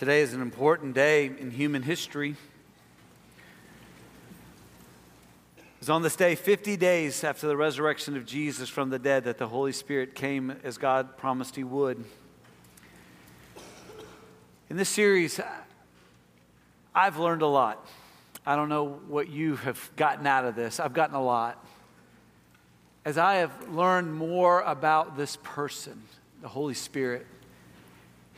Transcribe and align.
Today 0.00 0.22
is 0.22 0.32
an 0.32 0.40
important 0.40 0.94
day 0.94 1.26
in 1.26 1.50
human 1.50 1.82
history. 1.82 2.30
It 5.58 5.64
was 5.78 5.90
on 5.90 6.00
this 6.00 6.16
day, 6.16 6.36
50 6.36 6.78
days 6.78 7.22
after 7.22 7.46
the 7.46 7.54
resurrection 7.54 8.16
of 8.16 8.24
Jesus 8.24 8.70
from 8.70 8.88
the 8.88 8.98
dead, 8.98 9.24
that 9.24 9.36
the 9.36 9.46
Holy 9.46 9.72
Spirit 9.72 10.14
came 10.14 10.52
as 10.64 10.78
God 10.78 11.18
promised 11.18 11.54
He 11.54 11.64
would. 11.64 12.02
In 14.70 14.78
this 14.78 14.88
series, 14.88 15.38
I've 16.94 17.18
learned 17.18 17.42
a 17.42 17.46
lot. 17.46 17.86
I 18.46 18.56
don't 18.56 18.70
know 18.70 19.02
what 19.06 19.28
you 19.28 19.56
have 19.56 19.90
gotten 19.96 20.26
out 20.26 20.46
of 20.46 20.56
this. 20.56 20.80
I've 20.80 20.94
gotten 20.94 21.14
a 21.14 21.22
lot. 21.22 21.62
As 23.04 23.18
I 23.18 23.34
have 23.34 23.68
learned 23.68 24.14
more 24.14 24.62
about 24.62 25.18
this 25.18 25.36
person, 25.42 26.00
the 26.40 26.48
Holy 26.48 26.72
Spirit, 26.72 27.26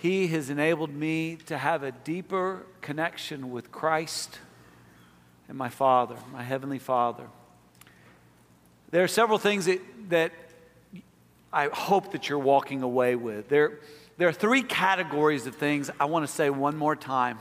He 0.03 0.27
has 0.27 0.51
enabled 0.51 0.93
me 0.93 1.37
to 1.47 1.57
have 1.57 1.85
a 1.85 1.93
deeper 1.93 2.67
connection 2.81 3.53
with 3.53 3.71
Christ 3.71 4.41
and 5.49 5.57
my 5.57 5.69
Father, 5.69 6.17
my 6.33 6.43
Heavenly 6.43 6.81
Father. 6.81 7.29
There 8.91 9.05
are 9.05 9.09
several 9.09 9.39
things 9.39 9.67
that, 9.67 9.81
that 10.09 10.33
I 11.53 11.69
hope 11.69 12.11
that 12.11 12.29
you're 12.29 12.41
walking 12.41 12.83
away 12.83 13.15
with. 13.15 13.49
There, 13.49 13.79
there 14.19 14.27
are 14.27 14.33
three 14.33 14.65
categories 14.65 15.47
of 15.47 15.55
things 15.55 15.89
I 16.01 16.07
want 16.07 16.27
to 16.27 16.33
say 16.33 16.51
one 16.51 16.77
more 16.77 16.97
time 16.97 17.39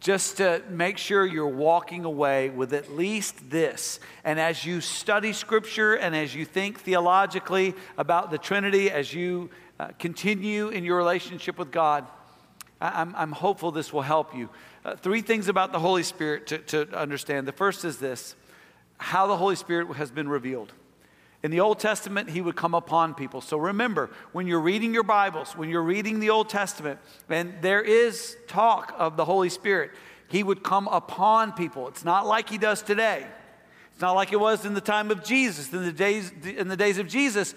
just 0.00 0.38
to 0.38 0.64
make 0.68 0.98
sure 0.98 1.24
you're 1.24 1.46
walking 1.46 2.04
away 2.04 2.50
with 2.50 2.72
at 2.72 2.90
least 2.90 3.50
this. 3.50 4.00
And 4.24 4.40
as 4.40 4.64
you 4.64 4.80
study 4.80 5.32
Scripture 5.32 5.94
and 5.94 6.16
as 6.16 6.34
you 6.34 6.44
think 6.44 6.80
theologically 6.80 7.76
about 7.96 8.32
the 8.32 8.38
Trinity, 8.38 8.90
as 8.90 9.14
you 9.14 9.48
uh, 9.82 9.88
continue 9.98 10.68
in 10.68 10.84
your 10.84 10.96
relationship 10.96 11.58
with 11.58 11.72
God, 11.72 12.06
I'm, 12.80 13.12
I'm 13.16 13.32
hopeful 13.32 13.72
this 13.72 13.92
will 13.92 14.02
help 14.02 14.32
you. 14.32 14.48
Uh, 14.84 14.94
three 14.94 15.22
things 15.22 15.48
about 15.48 15.72
the 15.72 15.80
Holy 15.80 16.04
Spirit 16.04 16.46
to, 16.48 16.58
to 16.58 16.96
understand. 16.96 17.48
The 17.48 17.52
first 17.52 17.84
is 17.84 17.98
this 17.98 18.36
how 18.98 19.26
the 19.26 19.36
Holy 19.36 19.56
Spirit 19.56 19.88
has 19.96 20.12
been 20.12 20.28
revealed. 20.28 20.72
In 21.42 21.50
the 21.50 21.58
Old 21.58 21.80
Testament, 21.80 22.30
he 22.30 22.40
would 22.40 22.54
come 22.54 22.74
upon 22.74 23.14
people. 23.14 23.40
So 23.40 23.56
remember, 23.56 24.10
when 24.30 24.46
you're 24.46 24.60
reading 24.60 24.94
your 24.94 25.02
Bibles, 25.02 25.56
when 25.56 25.68
you're 25.68 25.82
reading 25.82 26.20
the 26.20 26.30
Old 26.30 26.48
Testament, 26.48 27.00
and 27.28 27.54
there 27.60 27.82
is 27.82 28.36
talk 28.46 28.94
of 28.96 29.16
the 29.16 29.24
Holy 29.24 29.48
Spirit, 29.48 29.90
he 30.28 30.44
would 30.44 30.62
come 30.62 30.86
upon 30.86 31.54
people. 31.54 31.88
It's 31.88 32.04
not 32.04 32.24
like 32.24 32.48
he 32.48 32.58
does 32.58 32.82
today. 32.82 33.26
It's 33.90 34.00
not 34.00 34.12
like 34.12 34.32
it 34.32 34.38
was 34.38 34.64
in 34.64 34.74
the 34.74 34.80
time 34.80 35.10
of 35.10 35.24
Jesus, 35.24 35.72
in 35.72 35.82
the 35.82 35.92
days, 35.92 36.30
in 36.44 36.68
the 36.68 36.76
days 36.76 36.98
of 36.98 37.08
Jesus, 37.08 37.56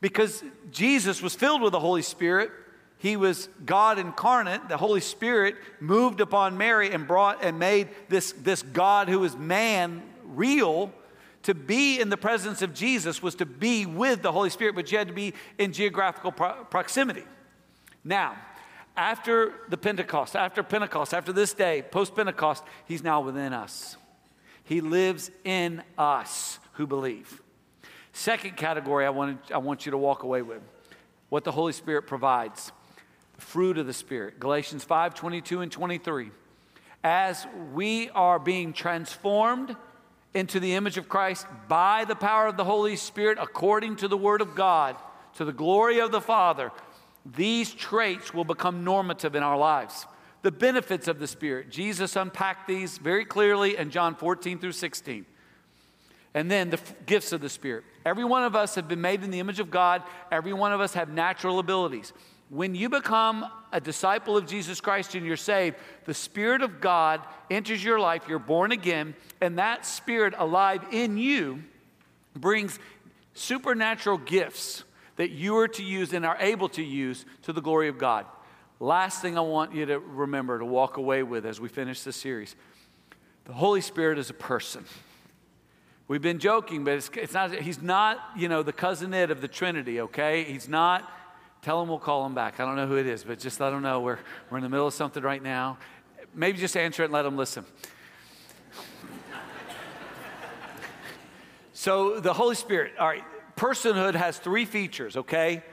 because 0.00 0.42
Jesus 0.70 1.22
was 1.22 1.34
filled 1.34 1.62
with 1.62 1.72
the 1.72 1.80
Holy 1.80 2.02
Spirit. 2.02 2.50
He 2.98 3.16
was 3.16 3.48
God 3.64 3.98
incarnate. 3.98 4.68
The 4.68 4.76
Holy 4.76 5.00
Spirit 5.00 5.56
moved 5.80 6.20
upon 6.20 6.58
Mary 6.58 6.90
and 6.92 7.06
brought 7.06 7.44
and 7.44 7.58
made 7.58 7.88
this, 8.08 8.32
this 8.32 8.62
God 8.62 9.08
who 9.08 9.22
is 9.24 9.36
man 9.36 10.02
real 10.24 10.92
to 11.44 11.54
be 11.54 12.00
in 12.00 12.10
the 12.10 12.16
presence 12.16 12.62
of 12.62 12.74
Jesus 12.74 13.22
was 13.22 13.36
to 13.36 13.46
be 13.46 13.86
with 13.86 14.22
the 14.22 14.32
Holy 14.32 14.50
Spirit, 14.50 14.74
but 14.74 14.90
you 14.90 14.98
had 14.98 15.08
to 15.08 15.14
be 15.14 15.34
in 15.56 15.72
geographical 15.72 16.32
pro- 16.32 16.64
proximity. 16.64 17.24
Now, 18.04 18.36
after 18.96 19.54
the 19.68 19.76
Pentecost, 19.76 20.34
after 20.34 20.62
Pentecost, 20.62 21.14
after 21.14 21.32
this 21.32 21.54
day, 21.54 21.82
post 21.82 22.16
Pentecost, 22.16 22.64
he's 22.86 23.02
now 23.02 23.20
within 23.20 23.52
us. 23.52 23.96
He 24.64 24.80
lives 24.80 25.30
in 25.44 25.82
us 25.96 26.58
who 26.72 26.86
believe. 26.86 27.40
Second 28.12 28.56
category 28.56 29.06
I 29.06 29.10
want, 29.10 29.40
I 29.52 29.58
want 29.58 29.86
you 29.86 29.92
to 29.92 29.98
walk 29.98 30.22
away 30.22 30.42
with 30.42 30.62
what 31.28 31.44
the 31.44 31.52
Holy 31.52 31.72
Spirit 31.72 32.06
provides 32.06 32.72
fruit 33.38 33.78
of 33.78 33.86
the 33.86 33.92
Spirit. 33.92 34.38
Galatians 34.38 34.84
5 34.84 35.14
22 35.14 35.60
and 35.60 35.72
23. 35.72 36.30
As 37.04 37.46
we 37.72 38.10
are 38.10 38.38
being 38.38 38.72
transformed 38.72 39.76
into 40.34 40.60
the 40.60 40.74
image 40.74 40.98
of 40.98 41.08
Christ 41.08 41.46
by 41.68 42.04
the 42.04 42.16
power 42.16 42.46
of 42.46 42.56
the 42.56 42.64
Holy 42.64 42.96
Spirit 42.96 43.38
according 43.40 43.96
to 43.96 44.08
the 44.08 44.16
Word 44.16 44.40
of 44.40 44.54
God, 44.54 44.96
to 45.34 45.44
the 45.44 45.52
glory 45.52 46.00
of 46.00 46.10
the 46.10 46.20
Father, 46.20 46.72
these 47.24 47.72
traits 47.72 48.34
will 48.34 48.44
become 48.44 48.84
normative 48.84 49.34
in 49.34 49.42
our 49.42 49.56
lives. 49.56 50.06
The 50.42 50.52
benefits 50.52 51.08
of 51.08 51.18
the 51.18 51.26
Spirit. 51.26 51.70
Jesus 51.70 52.16
unpacked 52.16 52.68
these 52.68 52.98
very 52.98 53.24
clearly 53.24 53.76
in 53.76 53.90
John 53.90 54.14
14 54.14 54.58
through 54.58 54.72
16. 54.72 55.26
And 56.34 56.50
then 56.50 56.70
the 56.70 56.80
gifts 57.06 57.32
of 57.32 57.40
the 57.40 57.48
Spirit. 57.48 57.84
Every 58.04 58.24
one 58.24 58.44
of 58.44 58.54
us 58.54 58.74
have 58.74 58.86
been 58.88 59.00
made 59.00 59.22
in 59.22 59.30
the 59.30 59.40
image 59.40 59.60
of 59.60 59.70
God. 59.70 60.02
Every 60.30 60.52
one 60.52 60.72
of 60.72 60.80
us 60.80 60.94
have 60.94 61.08
natural 61.08 61.58
abilities. 61.58 62.12
When 62.50 62.74
you 62.74 62.88
become 62.88 63.46
a 63.72 63.80
disciple 63.80 64.36
of 64.36 64.46
Jesus 64.46 64.80
Christ 64.80 65.14
and 65.14 65.26
you're 65.26 65.36
saved, 65.36 65.76
the 66.04 66.14
Spirit 66.14 66.62
of 66.62 66.80
God 66.80 67.20
enters 67.50 67.82
your 67.82 68.00
life, 68.00 68.24
you're 68.28 68.38
born 68.38 68.72
again, 68.72 69.14
and 69.40 69.58
that 69.58 69.84
Spirit 69.84 70.34
alive 70.38 70.82
in 70.90 71.18
you 71.18 71.62
brings 72.34 72.78
supernatural 73.34 74.18
gifts 74.18 74.84
that 75.16 75.30
you 75.30 75.56
are 75.58 75.68
to 75.68 75.82
use 75.82 76.12
and 76.12 76.24
are 76.24 76.38
able 76.40 76.68
to 76.70 76.82
use 76.82 77.26
to 77.42 77.52
the 77.52 77.60
glory 77.60 77.88
of 77.88 77.98
God. 77.98 78.24
Last 78.80 79.20
thing 79.20 79.36
I 79.36 79.40
want 79.40 79.74
you 79.74 79.84
to 79.86 79.98
remember 79.98 80.58
to 80.58 80.64
walk 80.64 80.96
away 80.96 81.22
with 81.24 81.44
as 81.44 81.60
we 81.60 81.68
finish 81.68 82.02
this 82.02 82.16
series 82.16 82.56
the 83.44 83.54
Holy 83.54 83.80
Spirit 83.80 84.18
is 84.18 84.28
a 84.28 84.34
person. 84.34 84.84
We've 86.08 86.22
been 86.22 86.38
joking, 86.38 86.84
but 86.84 86.94
it's, 86.94 87.10
it's 87.14 87.34
not, 87.34 87.54
he's 87.54 87.80
not, 87.80 88.18
you 88.36 88.48
know, 88.48 88.62
the 88.62 88.72
cousin 88.72 89.14
Ed 89.14 89.30
of 89.30 89.40
the 89.40 89.48
Trinity, 89.48 90.00
okay? 90.00 90.44
He's 90.44 90.68
not 90.68 91.08
Tell 91.62 91.82
him 91.82 91.88
we'll 91.88 91.98
call 91.98 92.24
him 92.24 92.34
back. 92.34 92.60
I 92.60 92.64
don't 92.64 92.76
know 92.76 92.86
who 92.86 92.96
it 92.96 93.06
is, 93.06 93.24
but 93.24 93.40
just 93.40 93.58
let 93.60 93.70
them 93.70 93.82
know 93.82 94.00
we're, 94.00 94.18
we're 94.48 94.58
in 94.58 94.62
the 94.62 94.68
middle 94.68 94.86
of 94.86 94.94
something 94.94 95.22
right 95.22 95.42
now. 95.42 95.78
Maybe 96.34 96.58
just 96.58 96.76
answer 96.76 97.02
it 97.02 97.06
and 97.06 97.12
let 97.14 97.26
him 97.26 97.36
listen. 97.36 97.64
so, 101.72 102.20
the 102.20 102.32
Holy 102.32 102.54
Spirit, 102.54 102.92
all 102.98 103.08
right, 103.08 103.24
personhood 103.56 104.14
has 104.14 104.38
three 104.38 104.64
features, 104.64 105.16
okay? 105.16 105.64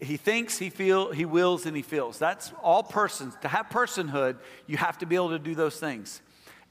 He 0.00 0.16
thinks, 0.16 0.58
he 0.58 0.70
feels, 0.70 1.14
he 1.14 1.24
wills, 1.24 1.66
and 1.66 1.76
he 1.76 1.82
feels. 1.82 2.18
That's 2.18 2.52
all 2.62 2.82
persons. 2.82 3.36
To 3.42 3.48
have 3.48 3.68
personhood, 3.68 4.38
you 4.66 4.76
have 4.76 4.98
to 4.98 5.06
be 5.06 5.14
able 5.14 5.30
to 5.30 5.38
do 5.38 5.54
those 5.54 5.76
things. 5.78 6.20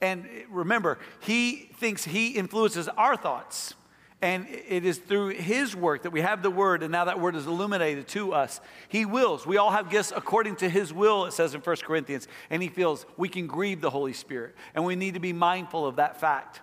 And 0.02 0.28
remember, 0.50 0.98
he 1.20 1.70
thinks 1.76 2.06
he 2.06 2.30
influences 2.30 2.88
our 2.90 3.18
thoughts. 3.18 3.76
And 4.22 4.48
it 4.50 4.84
is 4.84 4.98
through 4.98 5.30
His 5.30 5.78
work 5.78 6.04
that 6.04 6.12
we 6.12 6.20
have 6.20 6.44
the 6.44 6.52
Word, 6.52 6.84
and 6.84 6.92
now 6.92 7.06
that 7.06 7.22
Word 7.22 7.38
is 7.38 7.48
illuminated 7.48 8.09
to 8.09 8.34
us. 8.34 8.59
He 8.90 9.06
wills. 9.06 9.48
We 9.48 9.56
all 9.56 9.72
have 9.72 9.90
gifts 9.90 10.12
according 10.14 10.58
to 10.58 10.70
His 10.70 10.94
will, 10.94 11.26
it 11.26 11.32
says 11.32 11.56
in 11.56 11.62
1 11.62 11.76
Corinthians. 11.78 12.28
And 12.50 12.62
He 12.62 12.68
feels 12.68 13.06
we 13.16 13.30
can 13.30 13.48
grieve 13.48 13.80
the 13.80 13.90
Holy 13.90 14.12
Spirit, 14.12 14.56
and 14.76 14.84
we 14.84 14.98
need 14.98 15.14
to 15.14 15.22
be 15.22 15.32
mindful 15.32 15.86
of 15.86 15.96
that 15.96 16.20
fact. 16.20 16.59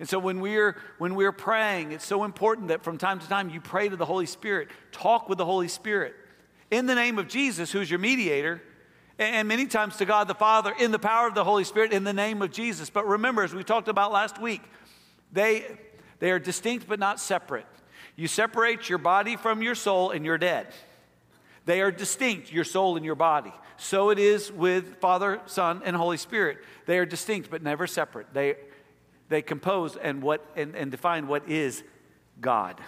And 0.00 0.08
so 0.08 0.18
when 0.18 0.40
we're, 0.40 0.78
when 0.98 1.14
we're 1.14 1.30
praying, 1.30 1.92
it's 1.92 2.06
so 2.06 2.24
important 2.24 2.68
that 2.68 2.82
from 2.82 2.98
time 2.98 3.20
to 3.20 3.28
time 3.28 3.50
you 3.50 3.60
pray 3.60 3.88
to 3.88 3.96
the 3.96 4.06
Holy 4.06 4.26
Spirit, 4.26 4.68
talk 4.90 5.28
with 5.28 5.38
the 5.38 5.44
Holy 5.44 5.68
Spirit 5.68 6.16
in 6.70 6.86
the 6.86 6.94
name 6.94 7.18
of 7.18 7.28
Jesus, 7.28 7.70
who's 7.70 7.90
your 7.90 7.98
mediator, 7.98 8.62
and 9.20 9.46
many 9.46 9.66
times 9.66 9.96
to 9.98 10.04
God 10.04 10.28
the 10.28 10.34
Father 10.34 10.74
in 10.78 10.90
the 10.90 10.98
power 10.98 11.28
of 11.28 11.34
the 11.34 11.44
Holy 11.44 11.64
Spirit 11.64 11.92
in 11.92 12.04
the 12.04 12.12
name 12.12 12.40
of 12.42 12.50
Jesus. 12.50 12.90
But 12.90 13.06
remember, 13.06 13.42
as 13.42 13.54
we 13.54 13.62
talked 13.62 13.88
about 13.88 14.12
last 14.12 14.40
week, 14.40 14.62
they 15.30 15.78
they 16.20 16.30
are 16.30 16.38
distinct 16.38 16.88
but 16.88 16.98
not 16.98 17.20
separate. 17.20 17.66
You 18.16 18.28
separate 18.28 18.88
your 18.88 18.98
body 18.98 19.36
from 19.36 19.62
your 19.62 19.74
soul 19.74 20.10
and 20.10 20.24
you're 20.24 20.38
dead. 20.38 20.68
They 21.64 21.80
are 21.82 21.90
distinct, 21.90 22.52
your 22.52 22.64
soul 22.64 22.96
and 22.96 23.04
your 23.04 23.14
body. 23.14 23.52
So 23.76 24.10
it 24.10 24.18
is 24.18 24.52
with 24.52 24.96
Father, 25.00 25.40
Son, 25.46 25.82
and 25.84 25.96
Holy 25.96 26.16
Spirit. 26.16 26.58
They 26.86 26.98
are 26.98 27.06
distinct 27.06 27.50
but 27.50 27.62
never 27.62 27.86
separate. 27.86 28.32
They, 28.34 28.56
they 29.28 29.40
compose 29.40 29.96
and, 29.96 30.22
what, 30.22 30.44
and, 30.56 30.74
and 30.74 30.90
define 30.90 31.26
what 31.28 31.48
is 31.48 31.82
God. 32.40 32.78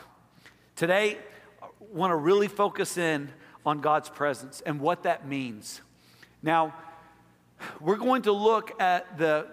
Today, 0.76 1.18
I 1.62 1.66
want 1.92 2.10
to 2.10 2.16
really 2.16 2.48
focus 2.48 2.98
in 2.98 3.30
on 3.64 3.80
God's 3.80 4.10
presence 4.10 4.60
and 4.66 4.80
what 4.80 5.04
that 5.04 5.26
means. 5.26 5.80
Now, 6.42 6.74
we're 7.80 7.96
going 7.96 8.22
to 8.22 8.32
look 8.32 8.80
at 8.80 9.18
the 9.18 9.46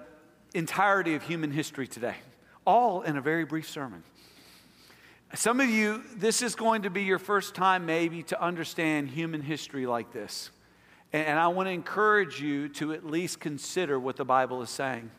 entirety 0.53 1.13
of 1.13 1.23
human 1.23 1.51
history 1.51 1.87
today 1.87 2.15
all 2.65 3.01
in 3.01 3.17
a 3.17 3.21
very 3.21 3.45
brief 3.45 3.69
sermon. 3.69 4.03
Some 5.35 5.59
of 5.59 5.69
you, 5.69 6.03
this 6.15 6.41
is 6.41 6.55
going 6.55 6.83
to 6.83 6.89
be 6.89 7.03
your 7.03 7.19
first 7.19 7.53
time 7.53 7.85
maybe 7.85 8.23
to 8.23 8.41
understand 8.41 9.09
human 9.09 9.41
history 9.41 9.85
like 9.85 10.11
this. 10.11 10.49
And 11.13 11.39
I 11.39 11.47
want 11.47 11.67
to 11.67 11.71
encourage 11.71 12.41
you 12.41 12.69
to 12.69 12.93
at 12.93 13.05
least 13.05 13.39
consider 13.39 13.99
what 13.99 14.15
the 14.15 14.25
Bible 14.25 14.61
is 14.61 14.69
saying. 14.69 15.09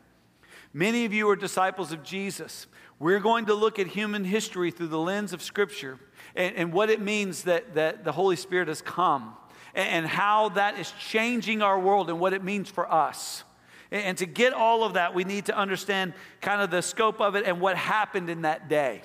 Many 0.73 1.05
of 1.05 1.13
you 1.13 1.29
are 1.29 1.35
disciples 1.35 1.91
of 1.91 2.03
Jesus. 2.03 2.67
We're 2.99 3.19
going 3.19 3.45
to 3.47 3.53
look 3.53 3.79
at 3.79 3.87
human 3.87 4.23
history 4.23 4.71
through 4.71 4.87
the 4.87 4.99
lens 4.99 5.33
of 5.33 5.41
Scripture 5.41 5.97
and, 6.35 6.55
and 6.55 6.73
what 6.73 6.89
it 6.89 7.01
means 7.01 7.43
that, 7.43 7.75
that 7.75 8.03
the 8.03 8.11
Holy 8.13 8.35
Spirit 8.35 8.67
has 8.67 8.81
come 8.81 9.35
and, 9.73 10.05
how 10.05 10.49
that 10.49 10.77
is 10.79 10.91
changing 10.99 11.61
our 11.61 11.79
world 11.79 12.09
and 12.09 12.19
what 12.19 12.33
it 12.33 12.43
means 12.43 12.69
for 12.69 12.91
us. 12.91 13.43
And 13.91 14.17
to 14.17 14.25
get 14.25 14.53
all 14.53 14.83
of 14.83 14.93
that, 14.93 15.13
we 15.13 15.23
need 15.23 15.45
to 15.45 15.57
understand 15.57 16.13
kind 16.41 16.61
of 16.61 16.71
the 16.71 16.81
scope 16.81 17.19
of 17.19 17.35
it 17.35 17.45
and 17.45 17.59
what 17.59 17.77
happened 17.77 18.29
in 18.29 18.43
that 18.43 18.69
day. 18.69 19.01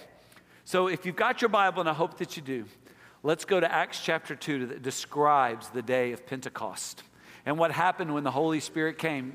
So 0.65 0.89
if 0.89 1.07
you've 1.07 1.17
got 1.17 1.41
your 1.41 1.49
Bible, 1.49 1.81
and 1.81 1.89
I 1.89 1.93
hope 1.93 2.19
that 2.19 2.37
you 2.37 2.43
do, 2.43 2.65
let's 3.23 3.45
go 3.45 3.61
to 3.61 3.73
Acts 3.73 4.01
chapter 4.03 4.35
2 4.35 4.67
that 4.67 4.83
describes 4.83 5.69
the 5.69 5.83
day 5.83 6.13
of 6.13 6.27
Pentecost. 6.27 7.03
and 7.47 7.57
what 7.57 7.71
happened 7.71 8.13
when 8.13 8.25
the 8.25 8.31
Holy 8.31 8.61
Spirit 8.61 8.99
came. 8.99 9.35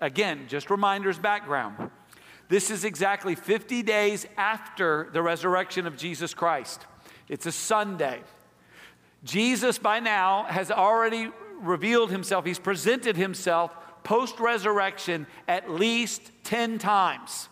Again, 0.00 0.46
just 0.48 0.70
reminders 0.70 1.18
background. 1.18 1.90
This 2.48 2.70
is 2.70 2.84
exactly 2.84 3.34
50 3.34 3.82
days 3.82 4.26
after 4.36 5.10
the 5.12 5.22
resurrection 5.22 5.86
of 5.86 5.96
Jesus 5.96 6.32
Christ. 6.32 6.86
It's 7.28 7.46
a 7.46 7.52
Sunday. 7.52 8.20
Jesus, 9.24 9.78
by 9.78 10.00
now, 10.00 10.44
has 10.44 10.70
already 10.70 11.30
revealed 11.60 12.10
himself, 12.10 12.44
he's 12.44 12.58
presented 12.58 13.16
himself 13.16 13.72
post 14.02 14.40
resurrection 14.40 15.26
at 15.46 15.70
least 15.70 16.32
10 16.44 16.78
times. 16.78 17.48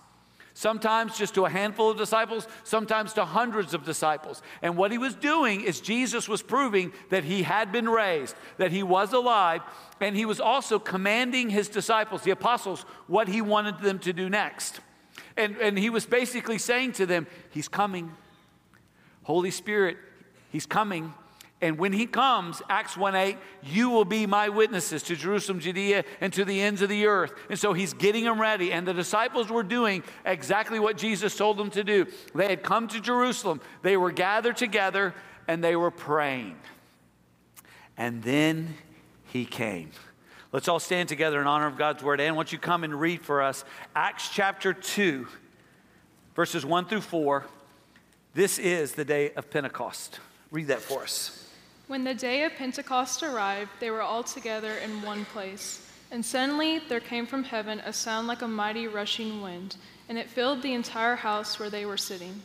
Sometimes 0.53 1.17
just 1.17 1.35
to 1.37 1.47
a 1.47 1.49
handful 1.49 1.91
of 1.91 1.97
disciples, 1.97 2.47
sometimes 2.65 3.15
to 3.15 3.25
hundreds 3.25 3.73
of 3.73 3.85
disciples. 3.85 4.43
And 4.61 4.77
what 4.77 4.93
he 4.93 4.99
was 4.99 5.15
doing 5.15 5.63
is 5.63 5.81
Jesus 5.81 6.29
was 6.29 6.43
proving 6.43 6.93
that 7.09 7.25
he 7.25 7.45
had 7.45 7.73
been 7.73 7.89
raised, 7.89 8.35
that 8.59 8.71
he 8.71 8.83
was 8.83 9.13
alive, 9.13 9.63
and 10.01 10.15
he 10.15 10.27
was 10.27 10.39
also 10.39 10.79
commanding 10.79 11.49
his 11.49 11.69
disciples, 11.69 12.23
the 12.23 12.33
apostles, 12.33 12.83
what 13.07 13.29
he 13.29 13.41
wanted 13.41 13.79
them 13.79 13.99
to 14.01 14.13
do 14.13 14.29
next. 14.29 14.81
And, 15.37 15.57
and 15.57 15.79
he 15.79 15.89
was 15.89 16.05
basically 16.05 16.59
saying 16.59 16.93
to 16.93 17.07
them, 17.07 17.27
He's 17.51 17.69
coming. 17.69 18.13
Holy 19.23 19.51
Spirit, 19.51 19.97
He's 20.51 20.67
coming. 20.67 21.15
And 21.63 21.77
when 21.77 21.93
he 21.93 22.07
comes, 22.07 22.63
Acts 22.71 22.97
1 22.97 23.15
8, 23.15 23.37
you 23.63 23.91
will 23.91 24.07
be 24.07 24.27
my 24.27 24.49
witnesses 24.49 25.03
to 25.05 25.17
Jerusalem, 25.17 25.61
Judea, 25.61 26.05
and 26.21 26.33
to 26.33 26.45
the 26.45 26.61
ends 26.61 26.81
of 26.81 26.89
the 26.89 27.07
earth. 27.07 27.35
And 27.51 27.59
so 27.59 27.75
he's 27.75 27.93
getting 27.93 28.25
them 28.25 28.41
ready. 28.41 28.73
And 28.73 28.89
the 28.89 28.95
disciples 28.95 29.51
were 29.51 29.63
doing 29.63 30.03
exactly 30.25 30.79
what 30.79 30.97
Jesus 30.97 31.37
told 31.37 31.59
them 31.59 31.71
to 31.71 31.85
do. 31.85 32.07
They 32.35 32.49
had 32.49 32.63
come 32.63 32.89
to 32.89 33.01
Jerusalem, 33.01 33.61
they 33.83 33.97
were 33.97 34.11
gathered 34.11 34.57
together, 34.57 35.15
and 35.47 35.63
they 35.63 35.77
were 35.77 35.91
praying. 35.91 36.57
And 37.99 38.23
then 38.23 38.75
he 39.27 39.45
came. 39.45 39.91
Let's 40.53 40.67
all 40.67 40.81
stand 40.81 41.09
together 41.09 41.41
in 41.41 41.47
honor 41.47 41.67
of 41.67 41.77
God's 41.77 42.03
word. 42.03 42.21
And 42.21 42.35
once 42.37 42.53
you 42.53 42.59
come 42.59 42.85
and 42.85 42.99
read 42.99 43.21
for 43.23 43.43
us 43.43 43.65
Acts 43.95 44.31
chapter 44.31 44.73
2, 44.73 45.27
verses 46.35 46.65
1 46.65 46.87
through 46.87 47.03
4. 47.03 47.45
This 48.33 48.59
is 48.59 48.93
the 48.93 49.05
day 49.05 49.33
of 49.35 49.51
Pentecost. 49.51 50.21
Read 50.51 50.69
that 50.69 50.81
for 50.81 51.03
us. 51.03 51.50
When 51.91 52.05
the 52.05 52.15
day 52.15 52.45
of 52.45 52.55
Pentecost 52.55 53.25
arrived, 53.25 53.73
they 53.81 53.91
were 53.91 54.01
all 54.01 54.23
together 54.23 54.75
in 54.75 55.03
one 55.03 55.25
place. 55.25 55.85
And 56.13 56.25
suddenly 56.25 56.79
there 56.79 57.01
came 57.01 57.27
from 57.27 57.43
heaven 57.43 57.81
a 57.81 57.93
sound 57.93 58.29
like 58.29 58.43
a 58.43 58.47
mighty 58.47 58.87
rushing 58.87 59.43
wind, 59.43 59.75
and 60.09 60.17
it 60.17 60.31
filled 60.31 60.63
the 60.63 60.73
entire 60.73 61.17
house 61.17 61.59
where 61.59 61.69
they 61.69 61.85
were 61.85 61.97
sitting. 61.97 62.43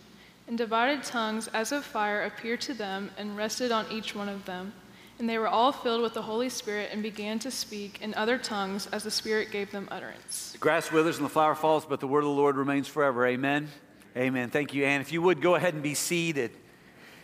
And 0.47 0.57
divided 0.57 1.03
tongues 1.03 1.47
as 1.49 1.71
of 1.71 1.85
fire 1.85 2.23
appeared 2.23 2.59
to 2.61 2.73
them 2.73 3.11
and 3.19 3.37
rested 3.37 3.71
on 3.71 3.85
each 3.91 4.15
one 4.15 4.29
of 4.29 4.45
them. 4.45 4.73
And 5.19 5.29
they 5.29 5.37
were 5.37 5.47
all 5.47 5.71
filled 5.71 6.01
with 6.01 6.15
the 6.15 6.23
Holy 6.23 6.49
Spirit 6.49 6.89
and 6.91 7.03
began 7.03 7.37
to 7.37 7.51
speak 7.51 8.01
in 8.01 8.15
other 8.15 8.39
tongues 8.39 8.87
as 8.87 9.03
the 9.03 9.11
Spirit 9.11 9.51
gave 9.51 9.69
them 9.69 9.87
utterance. 9.91 10.53
The 10.53 10.57
grass 10.57 10.91
withers 10.91 11.17
and 11.17 11.25
the 11.25 11.29
flower 11.29 11.53
falls, 11.53 11.85
but 11.85 11.99
the 11.99 12.07
word 12.07 12.23
of 12.23 12.29
the 12.29 12.29
Lord 12.31 12.55
remains 12.55 12.87
forever. 12.87 13.27
Amen. 13.27 13.69
Amen. 14.17 14.49
Thank 14.49 14.73
you, 14.73 14.85
Anne. 14.85 15.01
If 15.01 15.11
you 15.11 15.21
would 15.21 15.39
go 15.39 15.53
ahead 15.53 15.75
and 15.75 15.83
be 15.83 15.93
seated. 15.93 16.49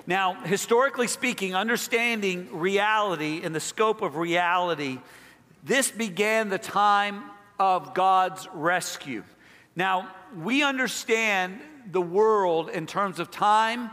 Now, 0.07 0.33
historically 0.43 1.07
speaking, 1.07 1.55
understanding 1.55 2.47
reality 2.51 3.41
and 3.43 3.53
the 3.53 3.59
scope 3.59 4.01
of 4.01 4.15
reality, 4.15 4.99
this 5.63 5.91
began 5.91 6.49
the 6.49 6.57
time 6.57 7.23
of 7.59 7.93
God's 7.93 8.47
rescue. 8.53 9.23
Now, 9.75 10.11
we 10.35 10.63
understand 10.63 11.59
the 11.91 12.01
world 12.01 12.69
in 12.69 12.87
terms 12.87 13.19
of 13.19 13.29
time 13.29 13.91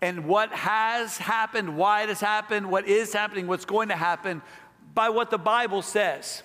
and 0.00 0.26
what 0.26 0.52
has 0.52 1.18
happened, 1.18 1.76
why 1.76 2.02
it 2.02 2.08
has 2.08 2.20
happened, 2.20 2.70
what 2.70 2.86
is 2.86 3.12
happening, 3.12 3.48
what's 3.48 3.64
going 3.64 3.88
to 3.88 3.96
happen 3.96 4.42
by 4.94 5.08
what 5.08 5.30
the 5.30 5.38
Bible 5.38 5.82
says. 5.82 6.42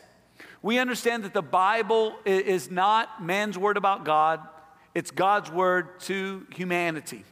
We 0.63 0.79
understand 0.79 1.23
that 1.23 1.33
the 1.33 1.43
Bible 1.43 2.15
is 2.25 2.71
not 2.71 3.23
man's 3.23 3.57
word 3.57 3.77
about 3.77 4.05
God, 4.05 4.39
it's 4.95 5.11
God's 5.11 5.51
word 5.51 5.99
to 6.01 6.47
humanity 6.55 7.25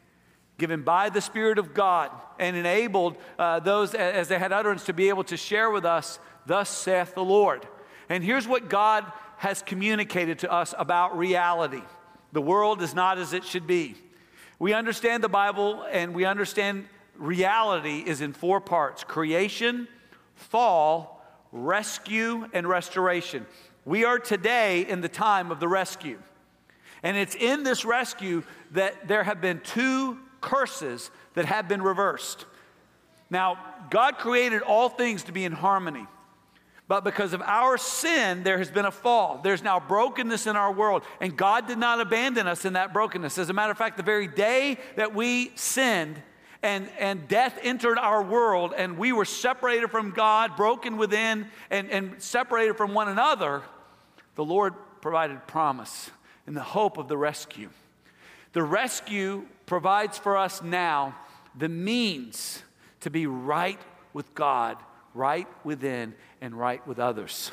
given 0.62 0.84
by 0.84 1.10
the 1.10 1.20
Spirit 1.20 1.58
of 1.58 1.74
God 1.74 2.12
and 2.38 2.56
enabled 2.56 3.18
uh, 3.40 3.60
those 3.60 3.96
as 3.96 4.28
they 4.28 4.38
had 4.38 4.52
utterance 4.52 4.86
to 4.86 4.94
be 4.94 5.10
able 5.10 5.24
to 5.24 5.36
share 5.36 5.72
with 5.72 5.86
us, 5.86 6.20
Thus 6.46 6.70
saith 6.70 7.16
the 7.16 7.24
Lord. 7.24 7.68
And 8.10 8.24
here's 8.24 8.48
what 8.48 8.70
God 8.70 9.12
has 9.38 9.64
communicated 9.64 10.38
to 10.40 10.52
us 10.52 10.76
about 10.78 11.18
reality 11.18 11.82
the 12.32 12.42
world 12.42 12.84
is 12.84 12.94
not 12.94 13.18
as 13.18 13.34
it 13.34 13.44
should 13.44 13.66
be. 13.66 13.96
We 14.60 14.74
understand 14.74 15.24
the 15.24 15.30
Bible 15.30 15.84
and 15.92 16.14
we 16.14 16.26
understand 16.26 16.86
reality 17.18 18.04
is 18.06 18.22
in 18.22 18.32
four 18.32 18.62
parts 18.62 19.04
creation, 19.04 19.88
fall, 20.36 21.26
rescue, 21.52 22.48
and 22.54 22.68
restoration. 22.68 23.48
We 23.84 24.06
are 24.06 24.20
today 24.20 24.82
in 24.82 25.02
the 25.02 25.10
time 25.10 25.50
of 25.50 25.60
the 25.60 25.68
rescue. 25.68 26.20
And 27.02 27.18
it's 27.18 27.34
in 27.34 27.64
this 27.64 27.84
rescue 27.84 28.44
that 28.74 29.08
there 29.08 29.24
have 29.24 29.42
been 29.42 29.60
two 29.62 30.20
curses 30.42 31.12
that 31.36 31.46
have 31.46 31.68
been 31.68 31.82
reversed. 31.82 32.46
Now, 33.30 33.58
God 33.90 34.18
created 34.18 34.62
all 34.62 34.90
things 34.90 35.24
to 35.24 35.32
be 35.32 35.46
in 35.46 35.54
harmony. 35.54 36.06
But 36.88 37.06
because 37.06 37.32
of 37.32 37.42
our 37.44 37.78
sin, 37.78 38.44
there 38.44 38.58
has 38.58 38.70
been 38.70 38.84
a 38.84 38.92
fall. 38.92 39.40
There's 39.42 39.64
now 39.64 39.80
brokenness 39.80 40.46
in 40.46 40.58
our 40.58 40.74
world. 40.74 41.04
And 41.22 41.38
God 41.38 41.66
did 41.66 41.78
not 41.78 42.02
abandon 42.02 42.48
us 42.48 42.66
in 42.66 42.74
that 42.74 42.92
brokenness. 42.92 43.38
As 43.38 43.50
a 43.50 43.54
matter 43.54 43.72
of 43.72 43.78
fact, 43.78 43.96
the 43.96 44.04
very 44.04 44.28
day 44.28 44.78
that 44.98 45.16
we 45.16 45.54
sinned 45.56 46.22
and, 46.62 46.90
and 47.00 47.30
death 47.30 47.58
entered 47.64 47.98
our 47.98 48.22
world 48.22 48.74
and 48.76 48.98
we 48.98 49.14
were 49.14 49.24
separated 49.24 49.90
from 49.90 50.12
God, 50.12 50.58
broken 50.58 50.98
within, 50.98 51.48
and, 51.70 51.90
and 51.90 52.22
separated 52.22 52.76
from 52.76 52.94
one 52.94 53.08
another, 53.08 53.62
the 54.36 54.44
Lord 54.44 54.74
provided 55.00 55.48
promise 55.48 56.12
and 56.46 56.58
the 56.58 56.62
hope 56.62 56.98
of 56.98 57.08
the 57.08 57.16
rescue. 57.16 57.70
The 58.54 58.64
rescue 58.64 59.46
provides 59.66 60.18
for 60.18 60.38
us 60.38 60.62
now 60.62 61.16
the 61.58 61.70
means 61.70 62.64
to 63.02 63.10
be 63.10 63.28
right 63.28 63.80
with 64.14 64.34
God, 64.36 64.78
right 65.14 65.48
within, 65.64 66.14
and 66.42 66.54
right 66.54 66.86
with 66.88 67.00
others. 67.00 67.52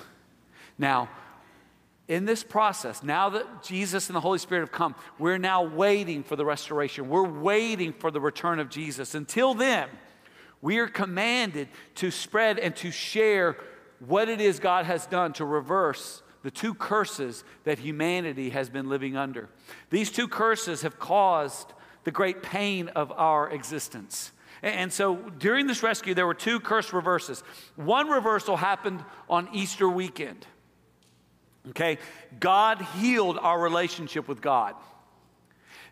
Now, 0.79 1.09
in 2.09 2.25
this 2.25 2.43
process, 2.43 3.03
now 3.03 3.29
that 3.31 3.62
Jesus 3.62 4.09
and 4.09 4.17
the 4.17 4.21
Holy 4.21 4.39
Spirit 4.39 4.62
have 4.62 4.73
come, 4.73 4.95
we're 5.19 5.39
now 5.39 5.62
waiting 5.62 6.23
for 6.23 6.37
the 6.37 6.45
restoration. 6.45 7.09
We're 7.09 7.29
waiting 7.29 7.93
for 7.93 8.11
the 8.11 8.21
return 8.21 8.59
of 8.59 8.71
Jesus. 8.71 9.15
Until 9.15 9.53
then, 9.55 9.89
we 10.62 10.79
are 10.79 10.89
commanded 10.89 11.69
to 11.97 12.11
spread 12.11 12.59
and 12.59 12.75
to 12.77 12.91
share 12.91 13.56
what 14.01 14.29
it 14.29 14.41
is 14.41 14.59
God 14.59 14.87
has 14.87 15.06
done 15.06 15.33
to 15.35 15.44
reverse 15.44 16.22
the 16.43 16.51
two 16.51 16.75
curses 16.75 17.45
that 17.65 17.79
humanity 17.79 18.51
has 18.51 18.71
been 18.71 18.89
living 18.89 19.17
under. 19.17 19.49
These 19.91 20.11
two 20.11 20.29
curses 20.29 20.83
have 20.83 20.99
caused 20.99 21.73
the 22.05 22.11
great 22.11 22.43
pain 22.43 22.89
of 22.89 23.13
our 23.13 23.51
existence. 23.51 24.33
And 24.63 24.93
so 24.93 25.17
during 25.17 25.67
this 25.67 25.83
rescue, 25.83 26.15
there 26.15 26.27
were 26.27 26.35
two 26.35 26.61
curse 26.61 26.93
reverses. 26.93 27.43
One 27.77 28.09
reversal 28.09 28.57
happened 28.57 29.05
on 29.29 29.49
Easter 29.53 29.89
weekend. 29.89 30.47
Okay? 31.71 31.99
God 32.41 32.83
healed 32.99 33.39
our 33.39 33.61
relationship 33.61 34.27
with 34.27 34.41
God. 34.41 34.75